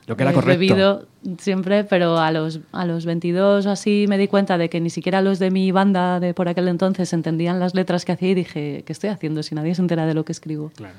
Lo 0.06 0.16
que 0.16 0.22
era 0.22 0.32
correcto. 0.32 0.58
bebido 0.58 1.06
siempre, 1.38 1.84
pero 1.84 2.18
a 2.18 2.30
los, 2.30 2.60
a 2.72 2.84
los 2.84 3.06
22 3.06 3.66
o 3.66 3.70
así 3.70 4.06
me 4.08 4.18
di 4.18 4.28
cuenta 4.28 4.56
de 4.56 4.68
que 4.68 4.80
ni 4.80 4.90
siquiera 4.90 5.20
los 5.20 5.38
de 5.38 5.50
mi 5.50 5.72
banda 5.72 6.20
de 6.20 6.32
por 6.32 6.48
aquel 6.48 6.68
entonces 6.68 7.12
entendían 7.12 7.58
las 7.58 7.74
letras 7.74 8.04
que 8.04 8.12
hacía 8.12 8.30
y 8.30 8.34
dije, 8.34 8.84
¿qué 8.86 8.92
estoy 8.92 9.10
haciendo 9.10 9.42
si 9.42 9.54
nadie 9.54 9.74
se 9.74 9.82
entera 9.82 10.06
de 10.06 10.14
lo 10.14 10.24
que 10.24 10.32
escribo? 10.32 10.70
Claro. 10.76 10.94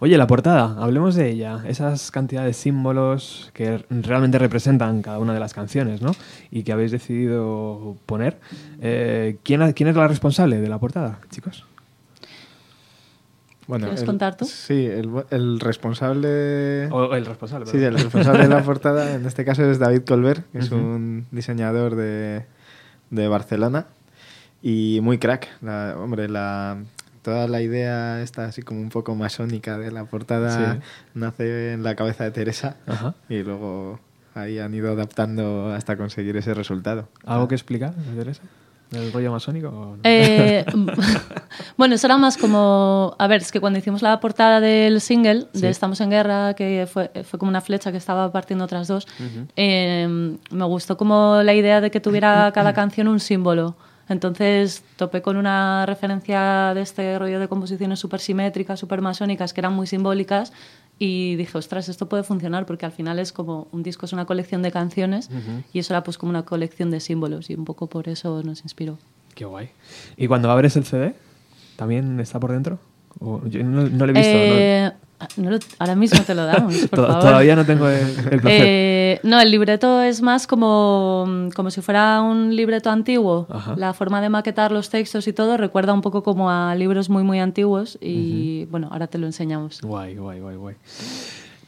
Oye, 0.00 0.18
la 0.18 0.26
portada, 0.26 0.82
hablemos 0.82 1.14
de 1.14 1.30
ella. 1.30 1.62
Esas 1.66 2.10
cantidades 2.10 2.56
de 2.56 2.60
símbolos 2.60 3.50
que 3.54 3.84
realmente 3.88 4.36
representan 4.38 5.00
cada 5.00 5.20
una 5.20 5.32
de 5.32 5.38
las 5.38 5.54
canciones, 5.54 6.02
¿no? 6.02 6.10
Y 6.50 6.64
que 6.64 6.72
habéis 6.72 6.90
decidido 6.90 7.96
poner. 8.06 8.40
Eh, 8.80 9.36
¿quién, 9.44 9.72
¿Quién 9.74 9.88
es 9.88 9.94
la 9.94 10.08
responsable 10.08 10.60
de 10.60 10.68
la 10.68 10.78
portada, 10.78 11.20
chicos? 11.30 11.64
Bueno, 13.66 13.84
¿Quieres 13.86 14.00
el- 14.00 14.06
contar 14.06 14.36
tú? 14.36 14.44
Sí, 14.44 14.86
el, 14.86 15.08
el 15.30 15.60
responsable... 15.60 16.88
O 16.90 17.14
el 17.14 17.24
responsable, 17.26 17.66
Sí, 17.66 17.78
el 17.78 17.94
responsable 17.94 18.42
de 18.42 18.48
la 18.48 18.62
portada 18.64 19.14
en 19.14 19.24
este 19.26 19.44
caso 19.44 19.64
es 19.70 19.78
David 19.78 20.02
Colbert, 20.06 20.44
que 20.52 20.58
es 20.58 20.70
un 20.70 21.26
diseñador 21.30 21.94
de, 21.94 22.44
de 23.10 23.28
Barcelona 23.28 23.86
y 24.62 24.98
muy 25.02 25.18
crack. 25.18 25.48
La, 25.62 25.94
hombre, 25.98 26.28
la, 26.28 26.78
toda 27.22 27.46
la 27.46 27.62
idea 27.62 28.20
está 28.22 28.46
así 28.46 28.62
como 28.62 28.80
un 28.80 28.88
poco 28.88 29.14
masónica 29.14 29.78
de 29.78 29.92
la 29.92 30.04
portada 30.06 30.74
Sí. 30.74 30.80
nace 31.14 31.72
en 31.72 31.82
la 31.84 31.94
cabeza 31.94 32.24
de 32.24 32.32
Teresa 32.32 32.76
Ajá. 32.86 33.14
y 33.28 33.42
luego 33.42 34.00
ahí 34.34 34.58
han 34.58 34.74
ido 34.74 34.90
adaptando 34.90 35.72
hasta 35.72 35.96
conseguir 35.96 36.36
ese 36.36 36.52
resultado. 36.54 37.08
¿Algo 37.24 37.46
que 37.48 37.54
explicar, 37.54 37.94
Teresa? 38.16 38.42
¿El 38.92 39.12
rollo 39.12 39.32
masónico? 39.32 39.70
no? 39.70 39.96
Eh, 40.04 40.64
bueno, 41.76 41.94
eso 41.94 42.06
era 42.06 42.16
más 42.18 42.36
como. 42.36 43.14
A 43.18 43.26
ver, 43.26 43.40
es 43.42 43.50
que 43.52 43.60
cuando 43.60 43.78
hicimos 43.78 44.02
la 44.02 44.20
portada 44.20 44.60
del 44.60 45.00
single 45.00 45.46
Sí. 45.54 45.62
de 45.62 45.70
Estamos 45.70 46.00
en 46.00 46.10
Guerra, 46.10 46.54
que 46.54 46.86
fue, 46.90 47.10
fue 47.24 47.38
como 47.38 47.48
una 47.48 47.60
flecha 47.60 47.90
que 47.90 47.98
estaba 47.98 48.30
partiendo 48.32 48.64
otras 48.64 48.88
dos, 48.88 49.06
Ujú. 49.18 49.46
eh, 49.56 50.36
me 50.50 50.64
gustó 50.64 50.96
como 50.96 51.40
la 51.42 51.54
idea 51.54 51.80
de 51.80 51.90
que 51.90 52.00
tuviera 52.00 52.50
cada 52.54 52.72
canción 52.74 53.08
un 53.08 53.20
símbolo. 53.20 53.74
Entonces 54.08 54.82
topé 54.96 55.22
con 55.22 55.36
una 55.36 55.86
referencia 55.86 56.72
de 56.74 56.82
este 56.82 57.18
rollo 57.18 57.40
de 57.40 57.48
composiciones 57.48 57.98
súper 57.98 58.20
simétricas, 58.20 58.78
súper 58.78 59.00
masónicas, 59.00 59.52
que 59.54 59.60
eran 59.60 59.72
muy 59.74 59.86
simbólicas. 59.86 60.52
Y 60.98 61.34
dije, 61.36 61.56
ostras, 61.58 61.88
esto 61.88 62.08
puede 62.08 62.22
funcionar 62.22 62.64
porque 62.66 62.86
al 62.86 62.92
final 62.92 63.18
es 63.18 63.32
como 63.32 63.66
un 63.72 63.82
disco, 63.82 64.06
es 64.06 64.12
una 64.12 64.24
colección 64.24 64.62
de 64.62 64.70
canciones 64.70 65.30
y 65.72 65.78
eso 65.80 65.92
era 65.94 66.04
pues 66.04 66.16
como 66.18 66.30
una 66.30 66.44
colección 66.44 66.90
de 66.90 67.00
símbolos 67.00 67.50
y 67.50 67.54
un 67.54 67.64
poco 67.64 67.88
por 67.88 68.08
eso 68.08 68.42
nos 68.44 68.62
inspiró. 68.62 68.98
Qué 69.30 69.36
Qué 69.36 69.44
guay. 69.46 69.70
¿Y 70.16 70.28
cuando 70.28 70.50
abres 70.50 70.76
el 70.76 70.84
CD, 70.84 71.14
también 71.76 72.20
está 72.20 72.38
por 72.38 72.52
dentro? 72.52 72.78
O- 73.18 73.44
yo 73.46 73.64
no, 73.64 73.88
no 73.88 74.06
lo 74.06 74.12
he 74.12 74.14
visto. 74.14 74.36
Eh, 74.38 74.90
no 74.92 75.11
lo- 75.36 75.58
ahora 75.78 75.94
mismo 75.94 76.20
te 76.22 76.34
lo 76.34 76.44
damos, 76.46 76.74
por 76.90 77.06
favor. 77.06 77.20
Todavía 77.20 77.56
no 77.56 77.64
tengo 77.64 77.88
el, 77.88 78.06
el 78.30 78.40
placer. 78.40 78.62
Eh, 78.64 79.20
no, 79.22 79.40
el 79.40 79.50
libreto 79.50 80.00
es 80.02 80.22
más 80.22 80.46
como, 80.46 81.48
como 81.54 81.70
si 81.70 81.80
fuera 81.80 82.20
un 82.22 82.54
libreto 82.54 82.90
antiguo. 82.90 83.46
Ajá. 83.50 83.74
La 83.76 83.92
forma 83.94 84.20
de 84.20 84.28
maquetar 84.28 84.72
los 84.72 84.90
textos 84.90 85.26
y 85.28 85.32
todo 85.32 85.56
recuerda 85.56 85.92
un 85.92 86.00
poco 86.00 86.22
como 86.22 86.50
a 86.50 86.74
libros 86.74 87.08
muy, 87.10 87.22
muy 87.22 87.38
antiguos. 87.40 87.98
Y 88.00 88.64
bueno, 88.66 88.88
ahora 88.90 89.06
te 89.06 89.18
lo 89.18 89.26
enseñamos. 89.26 89.80
Guay, 89.82 90.16
guay, 90.16 90.40
guay, 90.40 90.56
guay. 90.56 90.74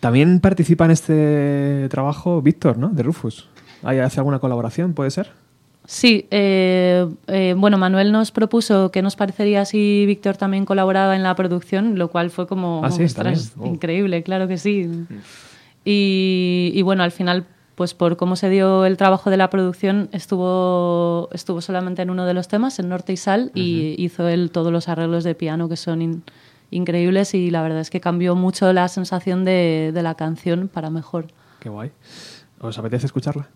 También 0.01 0.41
participa 0.41 0.85
en 0.85 0.91
este 0.91 1.89
trabajo 1.91 2.43
Víctor, 2.43 2.77
¿no? 2.79 2.89
De 2.91 3.03
Rufus. 3.03 3.49
¿Hay, 3.83 3.99
¿Hace 3.99 4.21
alguna 4.21 4.39
colaboración, 4.39 4.93
puede 4.95 5.11
ser? 5.11 5.31
Sí, 5.87 6.27
eh, 6.31 7.07
eh, 7.27 7.55
bueno, 7.57 7.77
Manuel 7.77 8.11
nos 8.11 8.31
propuso 8.31 8.91
qué 8.91 9.03
nos 9.03 9.17
parecería 9.17 9.65
si 9.67 10.05
Víctor 10.07 10.37
también 10.39 10.65
colaboraba 10.65 11.15
en 11.15 11.23
la 11.23 11.35
producción, 11.35 11.99
lo 11.99 12.09
cual 12.09 12.31
fue 12.31 12.47
como 12.47 12.81
Ah, 12.83 12.91
sí, 12.91 13.05
ostras. 13.05 13.53
Oh. 13.59 13.67
increíble, 13.67 14.23
claro 14.23 14.49
que 14.49 14.57
sí. 14.57 14.89
Y, 15.85 16.73
y 16.75 16.83
bueno, 16.83 17.03
al 17.03 17.11
final, 17.13 17.45
pues 17.75 17.93
por 17.93 18.17
cómo 18.17 18.37
se 18.37 18.49
dio 18.49 18.87
el 18.87 18.97
trabajo 18.97 19.29
de 19.29 19.37
la 19.37 19.51
producción, 19.51 20.09
estuvo, 20.13 21.29
estuvo 21.33 21.61
solamente 21.61 22.01
en 22.03 22.09
uno 22.11 22.25
de 22.25 22.33
los 22.35 22.49
temas, 22.49 22.79
en 22.79 22.89
Norte 22.89 23.13
y 23.13 23.17
Sal, 23.19 23.51
y 23.55 23.95
hizo 23.99 24.27
él 24.29 24.51
todos 24.51 24.73
los 24.73 24.89
arreglos 24.89 25.25
de 25.25 25.35
piano 25.35 25.69
que 25.69 25.77
son 25.77 26.01
in- 26.01 26.23
increíbles 26.71 27.35
y 27.35 27.51
la 27.51 27.61
verdad 27.63 27.81
es 27.81 27.91
que 27.91 28.01
cambió 28.01 28.35
mucho 28.35 28.73
la 28.73 28.89
sensación 28.89 29.45
de, 29.45 29.91
de 29.93 30.03
la 30.03 30.15
canción 30.15 30.69
para 30.69 30.89
mejor. 30.89 31.27
Qué 31.61 31.69
guay. 31.69 31.91
¿Os 32.61 32.79
apetece 32.79 33.05
escucharla? 33.07 33.49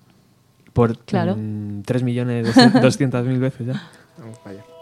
Por 0.73 0.97
Claro. 0.99 1.37
3 1.85 2.03
millones 2.03 2.55
200 2.81 3.25
mil 3.25 3.39
veces 3.39 3.67
ya. 3.67 3.83
Vamos 4.19 4.39
para 4.39 4.78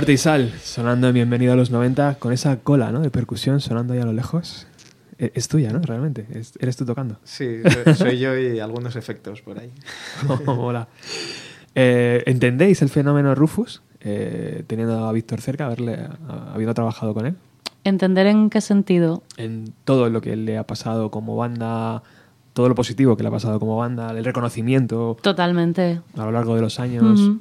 Norte 0.00 0.14
y 0.14 0.16
Sal, 0.16 0.50
sonando 0.64 1.08
en 1.08 1.12
Bienvenido 1.14 1.52
a 1.52 1.56
los 1.56 1.70
90, 1.70 2.14
con 2.14 2.32
esa 2.32 2.56
cola 2.60 2.90
¿no? 2.90 3.00
de 3.00 3.10
percusión 3.10 3.60
sonando 3.60 3.92
ahí 3.92 4.00
a 4.00 4.06
lo 4.06 4.14
lejos. 4.14 4.66
E- 5.18 5.30
Es 5.34 5.46
tuya, 5.48 5.74
¿no? 5.74 5.80
Realmente. 5.80 6.26
Es- 6.32 6.54
eres 6.58 6.74
tú 6.78 6.86
tocando. 6.86 7.18
Sí, 7.22 7.56
soy- 7.98 8.18
yo 8.18 8.34
y 8.34 8.60
algunos 8.60 8.96
efectos 8.96 9.42
por 9.42 9.58
ahí. 9.58 9.70
Hola. 10.46 10.88
Eh, 11.74 12.22
¿Entendéis 12.24 12.80
el 12.80 12.88
fenómeno 12.88 13.34
Rufus? 13.34 13.82
Eh, 14.00 14.64
teniendo 14.66 15.06
a 15.06 15.12
Víctor 15.12 15.42
cerca, 15.42 15.66
haberle, 15.66 15.96
a- 15.96 16.52
habiendo 16.54 16.72
trabajado 16.72 17.12
con 17.12 17.26
él. 17.26 17.34
¿Entender 17.84 18.26
en 18.26 18.48
qué 18.48 18.62
sentido? 18.62 19.22
En 19.36 19.74
todo 19.84 20.08
lo 20.08 20.22
que 20.22 20.34
le 20.34 20.56
ha 20.56 20.66
pasado 20.66 21.10
como 21.10 21.36
banda, 21.36 22.02
todo 22.54 22.70
lo 22.70 22.74
positivo 22.74 23.18
que 23.18 23.22
le 23.22 23.28
ha 23.28 23.32
pasado 23.32 23.60
como 23.60 23.76
banda, 23.76 24.12
el 24.12 24.24
reconocimiento 24.24 25.18
Totalmente. 25.20 26.00
a 26.16 26.24
lo 26.24 26.32
largo 26.32 26.54
de 26.54 26.62
los 26.62 26.80
años. 26.80 27.32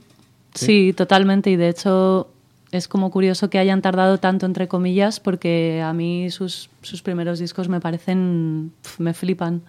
Sí, 0.53 0.91
totalmente. 0.91 1.49
Y 1.51 1.55
de 1.55 1.69
hecho 1.69 2.27
es 2.71 2.87
como 2.87 3.09
curioso 3.11 3.49
que 3.49 3.59
hayan 3.59 3.81
tardado 3.81 4.19
tanto, 4.19 4.45
entre 4.45 4.67
comillas, 4.67 5.19
porque 5.19 5.81
a 5.83 5.93
mí 5.93 6.29
sus, 6.29 6.69
sus 6.81 7.01
primeros 7.01 7.39
discos 7.39 7.67
me 7.67 7.79
parecen, 7.79 8.71
pf, 8.83 9.01
me 9.01 9.13
flipan. 9.13 9.61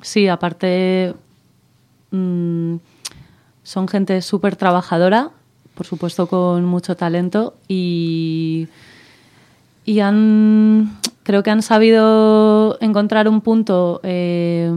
Sí, 0.00 0.28
aparte 0.28 1.14
mm, 2.10 2.76
son 3.62 3.88
gente 3.88 4.22
súper 4.22 4.56
trabajadora, 4.56 5.30
por 5.74 5.86
supuesto 5.86 6.26
con 6.26 6.64
mucho 6.64 6.96
talento 6.96 7.54
y, 7.68 8.68
y 9.84 10.00
han, 10.00 10.98
creo 11.22 11.42
que 11.42 11.50
han 11.50 11.62
sabido 11.62 12.78
encontrar 12.80 13.28
un 13.28 13.40
punto 13.42 14.00
eh, 14.02 14.70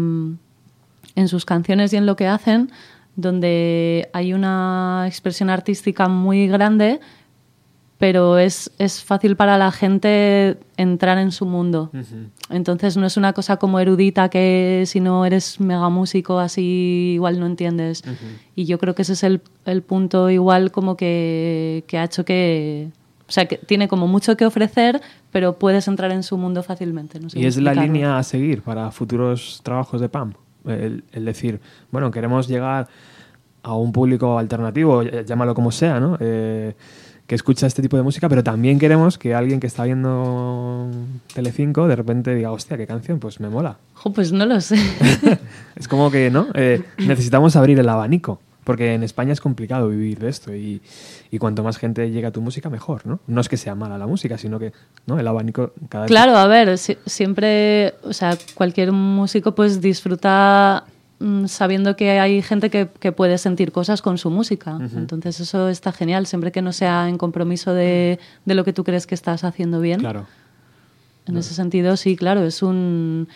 en 1.15 1.27
sus 1.27 1.45
canciones 1.45 1.93
y 1.93 1.97
en 1.97 2.05
lo 2.05 2.15
que 2.15 2.27
hacen 2.27 2.69
donde 3.15 4.09
hay 4.13 4.33
una 4.33 5.05
expresión 5.07 5.49
artística 5.49 6.07
muy 6.07 6.47
grande, 6.47 6.99
pero 7.97 8.37
es, 8.37 8.71
es 8.77 9.03
fácil 9.03 9.35
para 9.37 9.57
la 9.57 9.71
gente 9.71 10.57
entrar 10.75 11.17
en 11.17 11.31
su 11.31 11.45
mundo. 11.45 11.91
Entonces 12.49 12.97
no 12.97 13.05
es 13.05 13.15
una 13.15 13.31
cosa 13.31 13.57
como 13.57 13.79
erudita 13.79 14.29
que 14.29 14.83
si 14.85 14.99
no 14.99 15.25
eres 15.25 15.59
mega 15.59 15.89
músico 15.89 16.39
así 16.39 17.13
igual 17.15 17.39
no 17.39 17.45
entiendes. 17.45 18.03
Y 18.53 18.65
yo 18.65 18.79
creo 18.79 18.95
que 18.95 19.03
ese 19.03 19.13
es 19.13 19.23
el, 19.23 19.41
el 19.65 19.81
punto 19.81 20.29
igual 20.29 20.71
como 20.71 20.97
que, 20.97 21.83
que 21.87 21.97
ha 21.97 22.03
hecho 22.03 22.25
que... 22.25 22.89
O 23.27 23.31
sea, 23.31 23.47
que 23.47 23.57
tiene 23.57 23.87
como 23.87 24.07
mucho 24.07 24.37
que 24.37 24.45
ofrecer, 24.45 25.01
pero 25.31 25.57
puedes 25.57 25.87
entrar 25.87 26.11
en 26.11 26.21
su 26.21 26.37
mundo 26.37 26.61
fácilmente. 26.61 27.19
No 27.19 27.31
sé 27.31 27.39
Y 27.39 27.47
es 27.47 27.57
la 27.57 27.73
línea 27.73 28.19
a 28.19 28.23
seguir 28.23 28.61
para 28.61 28.91
futuros 28.91 29.61
trabajos 29.63 29.99
de 29.99 30.09
PAM. 30.09 30.33
El, 30.67 31.03
el 31.11 31.25
decir, 31.25 31.59
bueno, 31.91 32.11
queremos 32.11 32.47
llegar 32.47 32.87
a 33.63 33.73
un 33.75 33.91
público 33.91 34.37
alternativo, 34.37 35.03
ll- 35.03 35.25
llámalo 35.25 35.55
como 35.55 35.71
sea, 35.71 35.99
¿no? 35.99 36.17
Eh, 36.19 36.73
que 37.27 37.33
escucha 37.33 37.65
este 37.65 37.81
tipo 37.81 37.97
de 37.97 38.03
música, 38.03 38.29
pero 38.29 38.43
también 38.43 38.77
queremos 38.77 39.17
que 39.17 39.33
alguien 39.33 39.59
que 39.59 39.65
está 39.65 39.83
viendo 39.83 40.91
Telecinco 41.33 41.87
de 41.87 41.95
repente 41.95 42.35
diga, 42.35 42.51
hostia, 42.51 42.77
qué 42.77 42.85
canción, 42.85 43.17
pues 43.19 43.39
me 43.39 43.49
mola. 43.49 43.77
Jo, 43.95 44.13
pues 44.13 44.31
no 44.31 44.45
lo 44.45 44.61
sé. 44.61 44.75
Es 45.75 45.87
como 45.87 46.11
que, 46.11 46.29
¿no? 46.29 46.47
Eh, 46.53 46.83
necesitamos 46.99 47.55
abrir 47.55 47.79
el 47.79 47.89
abanico, 47.89 48.39
porque 48.65 48.93
en 48.95 49.03
España 49.03 49.31
es 49.31 49.39
complicado 49.39 49.87
vivir 49.87 50.19
de 50.19 50.27
esto 50.27 50.53
y, 50.53 50.81
y 51.31 51.37
cuanto 51.37 51.63
más 51.63 51.77
gente 51.77 52.11
llega 52.11 52.27
a 52.27 52.31
tu 52.31 52.41
música, 52.41 52.69
mejor, 52.69 53.05
¿no? 53.07 53.21
No 53.27 53.39
es 53.39 53.47
que 53.47 53.55
sea 53.55 53.75
mala 53.75 53.97
la 53.97 54.07
música, 54.07 54.37
sino 54.37 54.59
que 54.59 54.73
¿no? 55.05 55.17
el 55.17 55.25
abanico 55.27 55.71
cada 55.87 56.03
vez... 56.03 56.09
Claro, 56.09 56.35
a 56.35 56.47
ver, 56.47 56.77
si- 56.77 56.97
siempre, 57.05 57.93
o 58.03 58.11
sea, 58.11 58.37
cualquier 58.55 58.91
músico 58.91 59.55
pues 59.55 59.79
disfruta 59.81 60.83
mm, 61.19 61.45
sabiendo 61.45 61.95
que 61.95 62.19
hay 62.19 62.41
gente 62.41 62.69
que, 62.69 62.89
que 62.99 63.11
puede 63.13 63.37
sentir 63.37 63.71
cosas 63.71 64.01
con 64.01 64.17
su 64.17 64.29
música. 64.29 64.77
Entonces 64.95 65.39
eso 65.39 65.69
está 65.69 65.91
genial, 65.93 66.25
siempre 66.25 66.51
que 66.51 66.61
no 66.61 66.73
sea 66.73 67.07
en 67.07 67.17
compromiso 67.17 67.73
de, 67.73 68.19
de 68.45 68.55
lo 68.55 68.63
que 68.65 68.73
tú 68.73 68.83
crees 68.83 69.07
que 69.07 69.15
estás 69.15 69.43
haciendo 69.43 69.79
bien. 69.79 69.99
Claro. 70.01 70.25
En 71.27 71.37
ese 71.37 71.53
sentido, 71.53 71.95
sí, 71.97 72.15
claro, 72.15 72.43
es 72.43 72.61
un... 72.61 73.27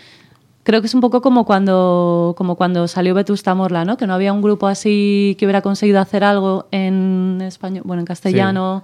Creo 0.70 0.82
que 0.82 0.86
es 0.86 0.94
un 0.94 1.02
poco 1.02 1.24
como 1.24 1.46
cuando, 1.46 2.36
como 2.38 2.56
cuando 2.56 2.88
salió 2.88 3.16
Vetusta 3.16 3.56
Morla, 3.56 3.86
¿no? 3.86 3.98
Que 3.98 4.06
no 4.06 4.14
había 4.14 4.32
un 4.32 4.44
grupo 4.44 4.68
así 4.68 5.36
que 5.40 5.48
hubiera 5.48 5.64
conseguido 5.64 6.00
hacer 6.00 6.24
algo 6.24 6.68
en 6.70 7.42
español, 7.42 7.82
bueno, 7.88 8.02
en 8.02 8.06
castellano, 8.06 8.84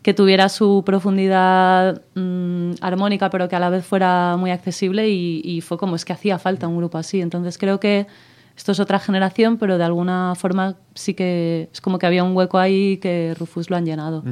que 0.00 0.14
tuviera 0.14 0.48
su 0.48 0.82
profundidad 0.86 2.00
mm, 2.14 2.76
armónica, 2.80 3.28
pero 3.28 3.46
que 3.46 3.56
a 3.56 3.58
la 3.58 3.68
vez 3.68 3.84
fuera 3.84 4.38
muy 4.38 4.52
accesible 4.52 5.10
y, 5.10 5.42
y 5.44 5.60
fue 5.60 5.76
como 5.76 5.96
es 5.96 6.06
que 6.06 6.14
hacía 6.14 6.38
falta 6.38 6.66
un 6.66 6.78
grupo 6.78 6.96
así. 6.96 7.20
Entonces 7.20 7.58
creo 7.58 7.78
que 7.78 8.06
esto 8.56 8.72
es 8.72 8.80
otra 8.80 8.98
generación, 8.98 9.58
pero 9.58 9.76
de 9.76 9.84
alguna 9.84 10.32
forma 10.34 10.76
sí 10.94 11.12
que 11.12 11.68
es 11.70 11.82
como 11.82 11.98
que 11.98 12.06
había 12.06 12.24
un 12.24 12.34
hueco 12.34 12.56
ahí 12.56 12.96
que 12.96 13.34
Rufus 13.38 13.68
lo 13.68 13.76
han 13.76 13.84
llenado. 13.84 14.24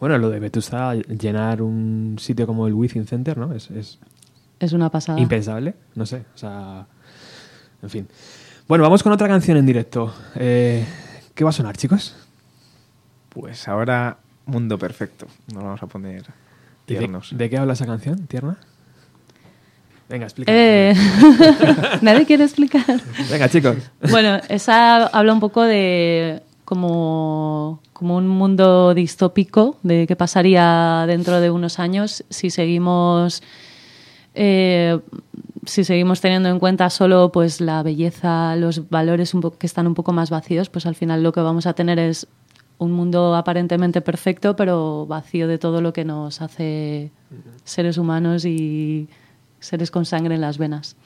Bueno, 0.00 0.16
lo 0.16 0.30
de 0.30 0.40
Vetusta, 0.40 0.94
llenar 0.94 1.60
un 1.60 2.16
sitio 2.18 2.46
como 2.46 2.66
el 2.66 2.72
Within 2.72 3.06
Center, 3.06 3.36
¿no? 3.36 3.52
Es, 3.52 3.70
es 3.70 3.98
Es 4.58 4.72
una 4.72 4.90
pasada. 4.90 5.20
impensable, 5.20 5.74
no 5.94 6.06
sé, 6.06 6.24
o 6.34 6.38
sea, 6.38 6.86
en 7.82 7.90
fin. 7.90 8.08
Bueno, 8.68 8.82
vamos 8.82 9.02
con 9.02 9.12
otra 9.12 9.28
canción 9.28 9.56
en 9.58 9.66
directo. 9.66 10.12
Eh, 10.34 10.84
¿Qué 11.34 11.44
va 11.44 11.50
a 11.50 11.52
sonar, 11.52 11.76
chicos? 11.76 12.16
Pues 13.28 13.68
ahora, 13.68 14.16
Mundo 14.46 14.78
Perfecto. 14.78 15.26
Nos 15.52 15.62
vamos 15.62 15.82
a 15.82 15.86
poner 15.86 16.22
¿Y 16.86 16.94
de, 16.94 16.98
tiernos. 16.98 17.36
de 17.36 17.50
qué 17.50 17.58
habla 17.58 17.74
esa 17.74 17.86
canción, 17.86 18.26
tierna? 18.26 18.56
Venga, 20.08 20.24
explica. 20.24 20.52
Eh, 20.54 20.94
Nadie 22.00 22.24
quiere 22.26 22.44
explicar. 22.44 23.00
Venga, 23.30 23.48
chicos. 23.48 23.76
Bueno, 24.10 24.40
esa 24.48 25.06
habla 25.06 25.32
un 25.32 25.40
poco 25.40 25.62
de 25.62 26.42
como, 26.64 27.80
como 27.92 28.16
un 28.16 28.28
mundo 28.28 28.94
distópico, 28.94 29.78
de 29.82 30.06
qué 30.06 30.16
pasaría 30.16 31.04
dentro 31.06 31.40
de 31.40 31.50
unos 31.50 31.78
años 31.78 32.24
si 32.30 32.50
seguimos 32.50 33.42
eh, 34.36 35.00
si 35.64 35.82
seguimos 35.82 36.20
teniendo 36.20 36.48
en 36.48 36.58
cuenta 36.58 36.90
solo 36.90 37.32
pues 37.32 37.60
la 37.60 37.82
belleza, 37.82 38.54
los 38.56 38.88
valores 38.88 39.34
un 39.34 39.42
que 39.50 39.66
están 39.66 39.86
un 39.86 39.94
poco 39.94 40.12
más 40.12 40.30
vacíos, 40.30 40.68
pues 40.68 40.86
al 40.86 40.94
final 40.94 41.22
lo 41.22 41.32
que 41.32 41.40
vamos 41.40 41.66
a 41.66 41.72
tener 41.72 41.98
es 41.98 42.28
un 42.78 42.92
mundo 42.92 43.34
aparentemente 43.34 44.02
perfecto, 44.02 44.54
pero 44.54 45.06
vacío 45.06 45.48
de 45.48 45.58
todo 45.58 45.80
lo 45.80 45.92
que 45.92 46.04
nos 46.04 46.42
hace 46.42 47.10
seres 47.64 47.96
humanos 47.96 48.44
y 48.44 49.08
seres 49.58 49.90
con 49.90 50.04
sangre 50.04 50.34
en 50.34 50.42
las 50.42 50.58
venas. 50.58 50.96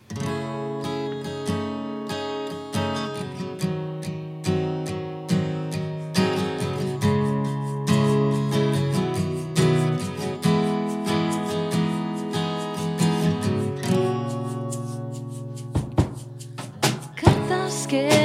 skin. 17.91 18.20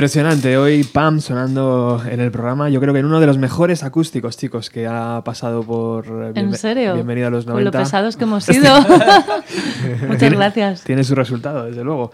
Impresionante, 0.00 0.56
hoy 0.56 0.82
Pam 0.82 1.20
sonando 1.20 2.02
en 2.10 2.20
el 2.20 2.30
programa, 2.30 2.70
yo 2.70 2.80
creo 2.80 2.94
que 2.94 3.00
en 3.00 3.04
uno 3.04 3.20
de 3.20 3.26
los 3.26 3.36
mejores 3.36 3.82
acústicos, 3.82 4.38
chicos, 4.38 4.70
que 4.70 4.86
ha 4.86 5.20
pasado 5.26 5.62
por... 5.62 6.06
eh, 6.06 6.32
¿En 6.36 6.54
serio? 6.54 6.94
Bienvenido 6.94 7.26
a 7.26 7.30
los 7.30 7.44
Con 7.44 7.52
90. 7.52 7.78
lo 7.78 7.84
pesados 7.84 8.16
que 8.16 8.24
hemos 8.24 8.42
sido. 8.46 8.64
Muchas 8.80 10.18
Tiene- 10.18 10.36
gracias. 10.36 10.84
Tiene 10.84 11.04
su 11.04 11.14
resultado, 11.14 11.66
desde 11.66 11.84
luego. 11.84 12.12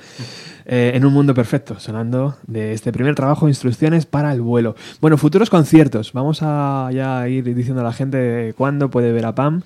Eh, 0.64 0.90
en 0.96 1.04
un 1.04 1.12
mundo 1.12 1.32
perfecto, 1.32 1.78
sonando 1.78 2.34
de 2.48 2.72
este 2.72 2.90
primer 2.90 3.14
trabajo, 3.14 3.46
instrucciones 3.46 4.04
para 4.04 4.32
el 4.32 4.40
vuelo. 4.40 4.74
Bueno, 5.00 5.16
futuros 5.16 5.48
conciertos. 5.48 6.12
Vamos 6.12 6.40
a 6.42 6.90
ya 6.92 7.28
ir 7.28 7.44
diciendo 7.54 7.82
a 7.82 7.84
la 7.84 7.92
gente 7.92 8.52
cuándo 8.58 8.90
puede 8.90 9.12
ver 9.12 9.26
a 9.26 9.36
Pam 9.36 9.62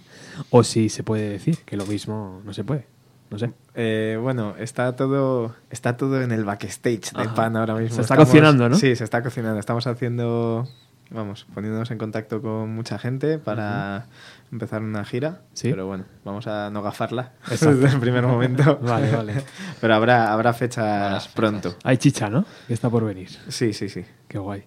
o 0.51 0.63
si 0.63 0.91
se 0.91 1.03
puede 1.03 1.27
decir, 1.31 1.57
que 1.65 1.79
lo 1.79 1.87
mismo 1.87 2.43
no 2.45 2.53
se 2.53 2.65
puede. 2.65 2.85
No 3.31 3.39
sé. 3.39 3.52
Eh, 3.74 4.19
bueno, 4.20 4.55
está 4.59 4.97
todo, 4.97 5.55
está 5.70 5.97
todo 5.97 6.20
en 6.20 6.32
el 6.32 6.44
backstage 6.44 7.12
de 7.12 7.23
Ajá. 7.23 7.35
Pan 7.35 7.57
ahora 7.57 7.74
mismo. 7.77 7.94
Se 7.94 8.02
está 8.02 8.16
cocinando, 8.16 8.69
¿no? 8.69 8.77
Sí, 8.77 8.97
se 8.97 9.05
está 9.05 9.23
cocinando. 9.23 9.61
Estamos 9.61 9.86
haciendo, 9.86 10.69
vamos, 11.11 11.47
poniéndonos 11.55 11.93
en 11.93 11.98
contacto 11.98 12.43
con 12.43 12.74
mucha 12.74 12.98
gente 12.98 13.39
para 13.39 14.07
empezar 14.51 14.82
una 14.82 15.05
gira. 15.05 15.43
Sí. 15.52 15.70
Pero 15.70 15.86
bueno, 15.86 16.07
vamos 16.24 16.48
a 16.48 16.70
no 16.70 16.82
gafarla 16.82 17.32
desde 17.48 17.86
el 17.86 18.01
primer 18.01 18.27
momento. 18.27 18.78
Vale, 18.82 19.15
vale. 19.15 19.44
Pero 19.81 19.94
habrá, 19.94 20.32
habrá 20.32 20.52
fechas 20.52 21.28
pronto. 21.28 21.77
Hay 21.85 21.98
chicha, 21.98 22.28
¿no? 22.28 22.44
Que 22.66 22.74
está 22.74 22.90
por 22.90 23.05
venir. 23.05 23.28
Sí, 23.48 23.73
sí, 23.73 23.89
sí. 23.89 24.05
Qué 24.27 24.39
guay. 24.39 24.65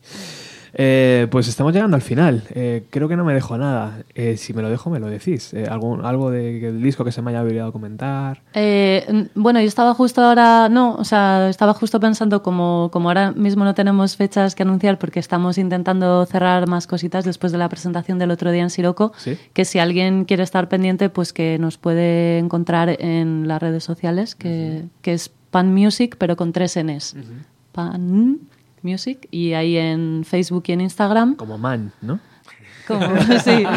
Eh, 0.76 1.28
pues 1.30 1.48
estamos 1.48 1.72
llegando 1.74 1.95
al 1.95 2.02
final. 2.02 2.44
Eh, 2.50 2.86
creo 2.90 3.08
que 3.08 3.16
no 3.16 3.24
me 3.24 3.34
dejo 3.34 3.58
nada. 3.58 4.00
Eh, 4.16 4.38
si 4.38 4.54
me 4.54 4.62
lo 4.62 4.70
dejo, 4.70 4.90
me 4.90 5.00
lo 5.00 5.08
decís. 5.08 5.54
Eh, 5.54 5.68
algún, 5.70 6.04
algo 6.06 6.32
de- 6.32 6.60
del 6.60 6.82
disco 6.82 7.06
que 7.06 7.12
se 7.12 7.22
me 7.22 7.30
haya 7.32 7.41
olvidado 7.41 7.72
comentar. 7.72 8.41
Eh, 8.54 9.28
bueno, 9.36 9.60
yo 9.62 9.68
estaba 9.68 9.94
justo 9.94 10.22
ahora, 10.22 10.70
no, 10.70 10.95
o 10.95 11.04
sea, 11.04 11.50
estaba 11.50 11.74
justo 11.74 12.00
pensando 12.00 12.41
como, 12.41 12.90
como 12.91 13.10
ahora 13.10 13.32
mismo 13.34 13.64
no 13.64 13.74
tenemos 13.76 14.16
fechas 14.18 14.56
que 14.56 14.64
anunciar 14.64 14.98
porque 14.98 15.20
estamos 15.20 15.58
intentando 15.58 16.26
cerrar 16.26 16.68
más 16.68 16.88
cositas 16.88 17.24
después 17.26 17.52
de 17.52 17.58
la 17.60 17.70
presentación 17.70 18.18
del 18.20 18.32
otro 18.32 18.52
día 18.52 18.64
en 18.64 18.70
Siroco, 18.70 19.12
Sí. 19.18 19.38
que 19.54 19.66
si 19.66 19.80
alguien 19.80 20.26
quiere 20.26 20.44
estar 20.44 20.70
pendiente, 20.70 21.10
pues 21.10 21.34
que 21.34 21.58
nos 21.60 21.78
puede 21.78 22.40
encontrar 22.40 22.90
en 23.00 23.48
las 23.48 23.62
redes 23.62 23.84
sociales, 23.84 24.34
que, 24.36 24.86
que 25.02 25.14
es 25.14 25.30
Pan 25.52 25.74
Music, 25.74 26.16
pero 26.18 26.36
con 26.36 26.52
tres 26.52 26.78
Ns. 26.82 27.16
Pan 27.72 28.40
Music, 28.84 29.27
y 29.31 29.53
ahí 29.53 29.77
en 29.77 30.23
Facebook 30.26 30.64
y 30.68 30.73
en 30.73 30.81
Instagram. 30.81 31.35
Como 31.35 31.57
man, 31.57 31.91
¿no? 32.01 32.19
Como, 32.88 33.01
sí. 33.43 33.64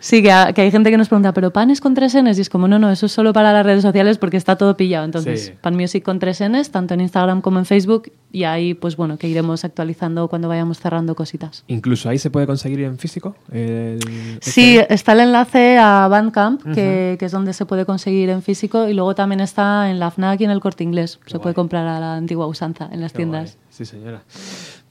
Sí, 0.00 0.22
que, 0.22 0.30
ha- 0.30 0.52
que 0.52 0.62
hay 0.62 0.70
gente 0.70 0.90
que 0.90 0.96
nos 0.96 1.08
pregunta, 1.08 1.32
¿pero 1.32 1.52
pan 1.52 1.70
es 1.70 1.80
con 1.80 1.94
tres 1.94 2.14
Ns? 2.14 2.38
Y 2.38 2.40
es 2.42 2.50
como, 2.50 2.68
no, 2.68 2.78
no, 2.78 2.90
eso 2.90 3.06
es 3.06 3.12
solo 3.12 3.32
para 3.32 3.52
las 3.52 3.64
redes 3.66 3.82
sociales 3.82 4.18
porque 4.18 4.36
está 4.36 4.56
todo 4.56 4.76
pillado. 4.76 5.04
Entonces, 5.04 5.46
Sí. 5.46 5.52
Pan 5.60 5.74
Music 5.76 6.02
con 6.04 6.18
tres 6.18 6.40
Ns, 6.40 6.70
tanto 6.70 6.94
en 6.94 7.00
Instagram 7.00 7.40
como 7.40 7.58
en 7.58 7.66
Facebook. 7.66 8.10
Y 8.32 8.44
ahí, 8.44 8.74
pues 8.74 8.96
bueno, 8.96 9.16
que 9.16 9.28
iremos 9.28 9.64
actualizando 9.64 10.28
cuando 10.28 10.48
vayamos 10.48 10.78
cerrando 10.78 11.14
cositas. 11.14 11.64
Incluso 11.68 12.08
ahí 12.08 12.18
se 12.18 12.30
puede 12.30 12.46
conseguir 12.46 12.80
en 12.80 12.98
físico. 12.98 13.36
el- 13.52 13.98
Sí, 14.40 14.78
este- 14.78 14.94
está 14.94 15.12
el 15.12 15.20
enlace 15.20 15.78
a 15.78 16.06
Bandcamp, 16.08 16.62
que, 16.74 17.16
que 17.18 17.24
es 17.24 17.32
donde 17.32 17.52
se 17.52 17.66
puede 17.66 17.84
conseguir 17.86 18.30
en 18.30 18.42
físico. 18.42 18.88
Y 18.88 18.94
luego 18.94 19.14
también 19.14 19.40
está 19.40 19.90
en 19.90 19.98
la 19.98 20.10
FNAC 20.10 20.40
y 20.40 20.44
en 20.44 20.50
el 20.50 20.60
Corte 20.60 20.84
Inglés. 20.84 21.18
se 21.26 21.38
puede 21.38 21.54
comprar 21.54 21.86
a 21.86 21.98
la 22.00 22.14
antigua 22.16 22.46
usanza 22.46 22.88
en 22.92 23.00
las 23.00 23.12
Qué 23.12 23.16
tiendas. 23.18 23.54
guay. 23.56 23.66
Sí, 23.70 23.84
señora. 23.84 24.22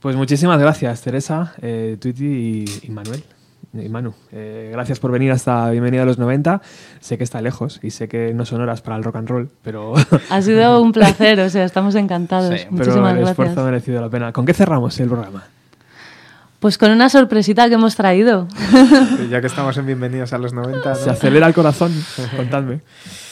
Pues 0.06 0.14
muchísimas 0.14 0.60
gracias, 0.60 1.02
Teresa, 1.02 1.54
eh, 1.60 1.96
Twitty 1.98 2.24
y, 2.24 2.64
y 2.84 2.90
Manuel. 2.90 3.24
Y 3.72 3.88
Manu, 3.88 4.14
eh, 4.30 4.68
gracias 4.72 5.00
por 5.00 5.10
venir 5.10 5.32
hasta 5.32 5.68
Bienvenida 5.70 6.02
a 6.02 6.04
los 6.04 6.16
90. 6.16 6.62
Sé 7.00 7.18
que 7.18 7.24
está 7.24 7.42
lejos 7.42 7.80
y 7.82 7.90
sé 7.90 8.06
que 8.06 8.32
no 8.32 8.44
son 8.44 8.60
horas 8.60 8.82
para 8.82 8.96
el 8.98 9.02
rock 9.02 9.16
and 9.16 9.28
roll, 9.28 9.50
pero, 9.64 9.94
Ha 10.30 10.42
sido 10.42 10.80
un 10.80 10.92
placer, 10.92 11.40
o 11.40 11.50
sea, 11.50 11.64
estamos 11.64 11.96
encantados. 11.96 12.54
Sí, 12.54 12.66
pero 12.66 12.76
Muchísimas 12.76 13.10
el 13.14 13.16
gracias. 13.16 13.30
esfuerzo 13.30 13.60
ha 13.60 13.64
merecido 13.64 14.00
la 14.00 14.08
pena. 14.08 14.32
¿Con 14.32 14.46
qué 14.46 14.54
cerramos 14.54 14.96
el 15.00 15.08
programa? 15.08 15.42
Pues 16.60 16.78
con 16.78 16.92
una 16.92 17.08
sorpresita 17.08 17.66
que 17.66 17.74
hemos 17.74 17.96
traído. 17.96 18.46
Ya 19.28 19.40
que 19.40 19.48
estamos 19.48 19.76
en 19.76 19.86
Bienvenidos 19.86 20.32
a 20.32 20.38
los 20.38 20.52
90, 20.52 20.88
¿no? 20.88 20.94
Se 20.94 21.10
acelera 21.10 21.48
el 21.48 21.52
corazón, 21.52 21.92
contadme. 22.36 22.80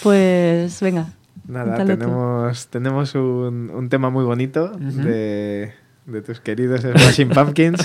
Pues 0.02 0.80
venga. 0.80 1.06
Nada, 1.46 1.78
tú. 1.78 1.86
tenemos, 1.86 2.66
tenemos 2.66 3.14
un, 3.14 3.70
un 3.72 3.88
tema 3.88 4.10
muy 4.10 4.24
bonito 4.24 4.70
de, 4.70 5.72
de 6.06 6.22
tus 6.22 6.40
queridos 6.40 6.80
Smashing 6.82 7.28
Pumpkins, 7.34 7.78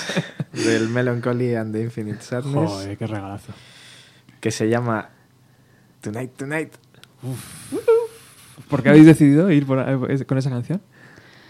del 0.54 0.90
Melancholy 0.90 1.56
and 1.56 1.74
the 1.74 1.82
Infinite 1.82 2.22
Sadness, 2.22 2.70
Joder, 2.70 2.98
qué 2.98 3.08
regalazo. 3.08 3.54
que 4.40 4.52
se 4.52 4.68
llama 4.70 5.10
Tonight, 6.02 6.32
Tonight. 6.36 6.74
¿Por 8.70 8.84
qué 8.84 8.90
habéis 8.90 9.06
decidido 9.06 9.52
ir 9.52 9.66
por- 9.66 9.80
eh, 10.10 10.26
con 10.26 10.38
esa 10.38 10.50
canción? 10.50 10.82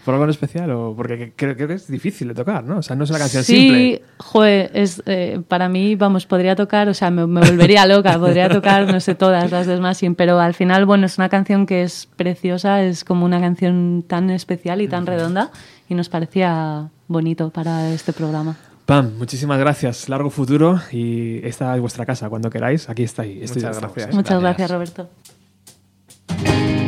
¿Por 0.04 0.14
algo 0.14 0.24
en 0.24 0.30
especial 0.30 0.70
o 0.70 0.94
porque 0.96 1.34
creo, 1.36 1.54
creo 1.54 1.68
que 1.68 1.74
es 1.74 1.86
difícil 1.86 2.28
de 2.28 2.34
tocar, 2.34 2.64
¿no? 2.64 2.78
O 2.78 2.82
sea, 2.82 2.96
no 2.96 3.04
es 3.04 3.10
una 3.10 3.18
canción 3.18 3.44
sí, 3.44 3.54
simple. 3.54 4.02
joder, 4.16 4.70
es, 4.72 5.02
eh, 5.04 5.42
para 5.46 5.68
mí, 5.68 5.94
vamos, 5.94 6.24
podría 6.24 6.56
tocar, 6.56 6.88
o 6.88 6.94
sea, 6.94 7.10
me, 7.10 7.26
me 7.26 7.40
volvería 7.40 7.84
loca, 7.84 8.18
podría 8.18 8.48
tocar, 8.48 8.90
no 8.90 8.98
sé, 9.00 9.14
todas 9.14 9.50
las 9.50 9.66
de 9.66 9.76
Smashing, 9.76 10.14
pero 10.14 10.40
al 10.40 10.54
final, 10.54 10.86
bueno, 10.86 11.04
es 11.04 11.18
una 11.18 11.28
canción 11.28 11.66
que 11.66 11.82
es 11.82 12.08
preciosa, 12.16 12.82
es 12.82 13.04
como 13.04 13.26
una 13.26 13.40
canción 13.40 14.02
tan 14.06 14.30
especial 14.30 14.80
y 14.80 14.88
tan 14.88 15.04
redonda 15.06 15.50
y 15.90 15.94
nos 15.94 16.08
parecía 16.08 16.88
bonito 17.08 17.50
para 17.50 17.90
este 17.90 18.12
programa. 18.12 18.56
Pam, 18.86 19.18
muchísimas 19.18 19.58
gracias. 19.58 20.08
Largo 20.08 20.30
futuro 20.30 20.80
y 20.92 21.44
esta 21.44 21.74
es 21.74 21.80
vuestra 21.80 22.06
casa. 22.06 22.30
Cuando 22.30 22.48
queráis, 22.48 22.88
aquí 22.88 23.02
estáis. 23.02 23.42
Estoy 23.42 23.62
Muchas 23.62 23.80
gracias. 23.80 24.14
Muchas 24.14 24.40
Gracias. 24.40 24.70
gracias, 24.70 25.08
Roberto. 26.28 26.79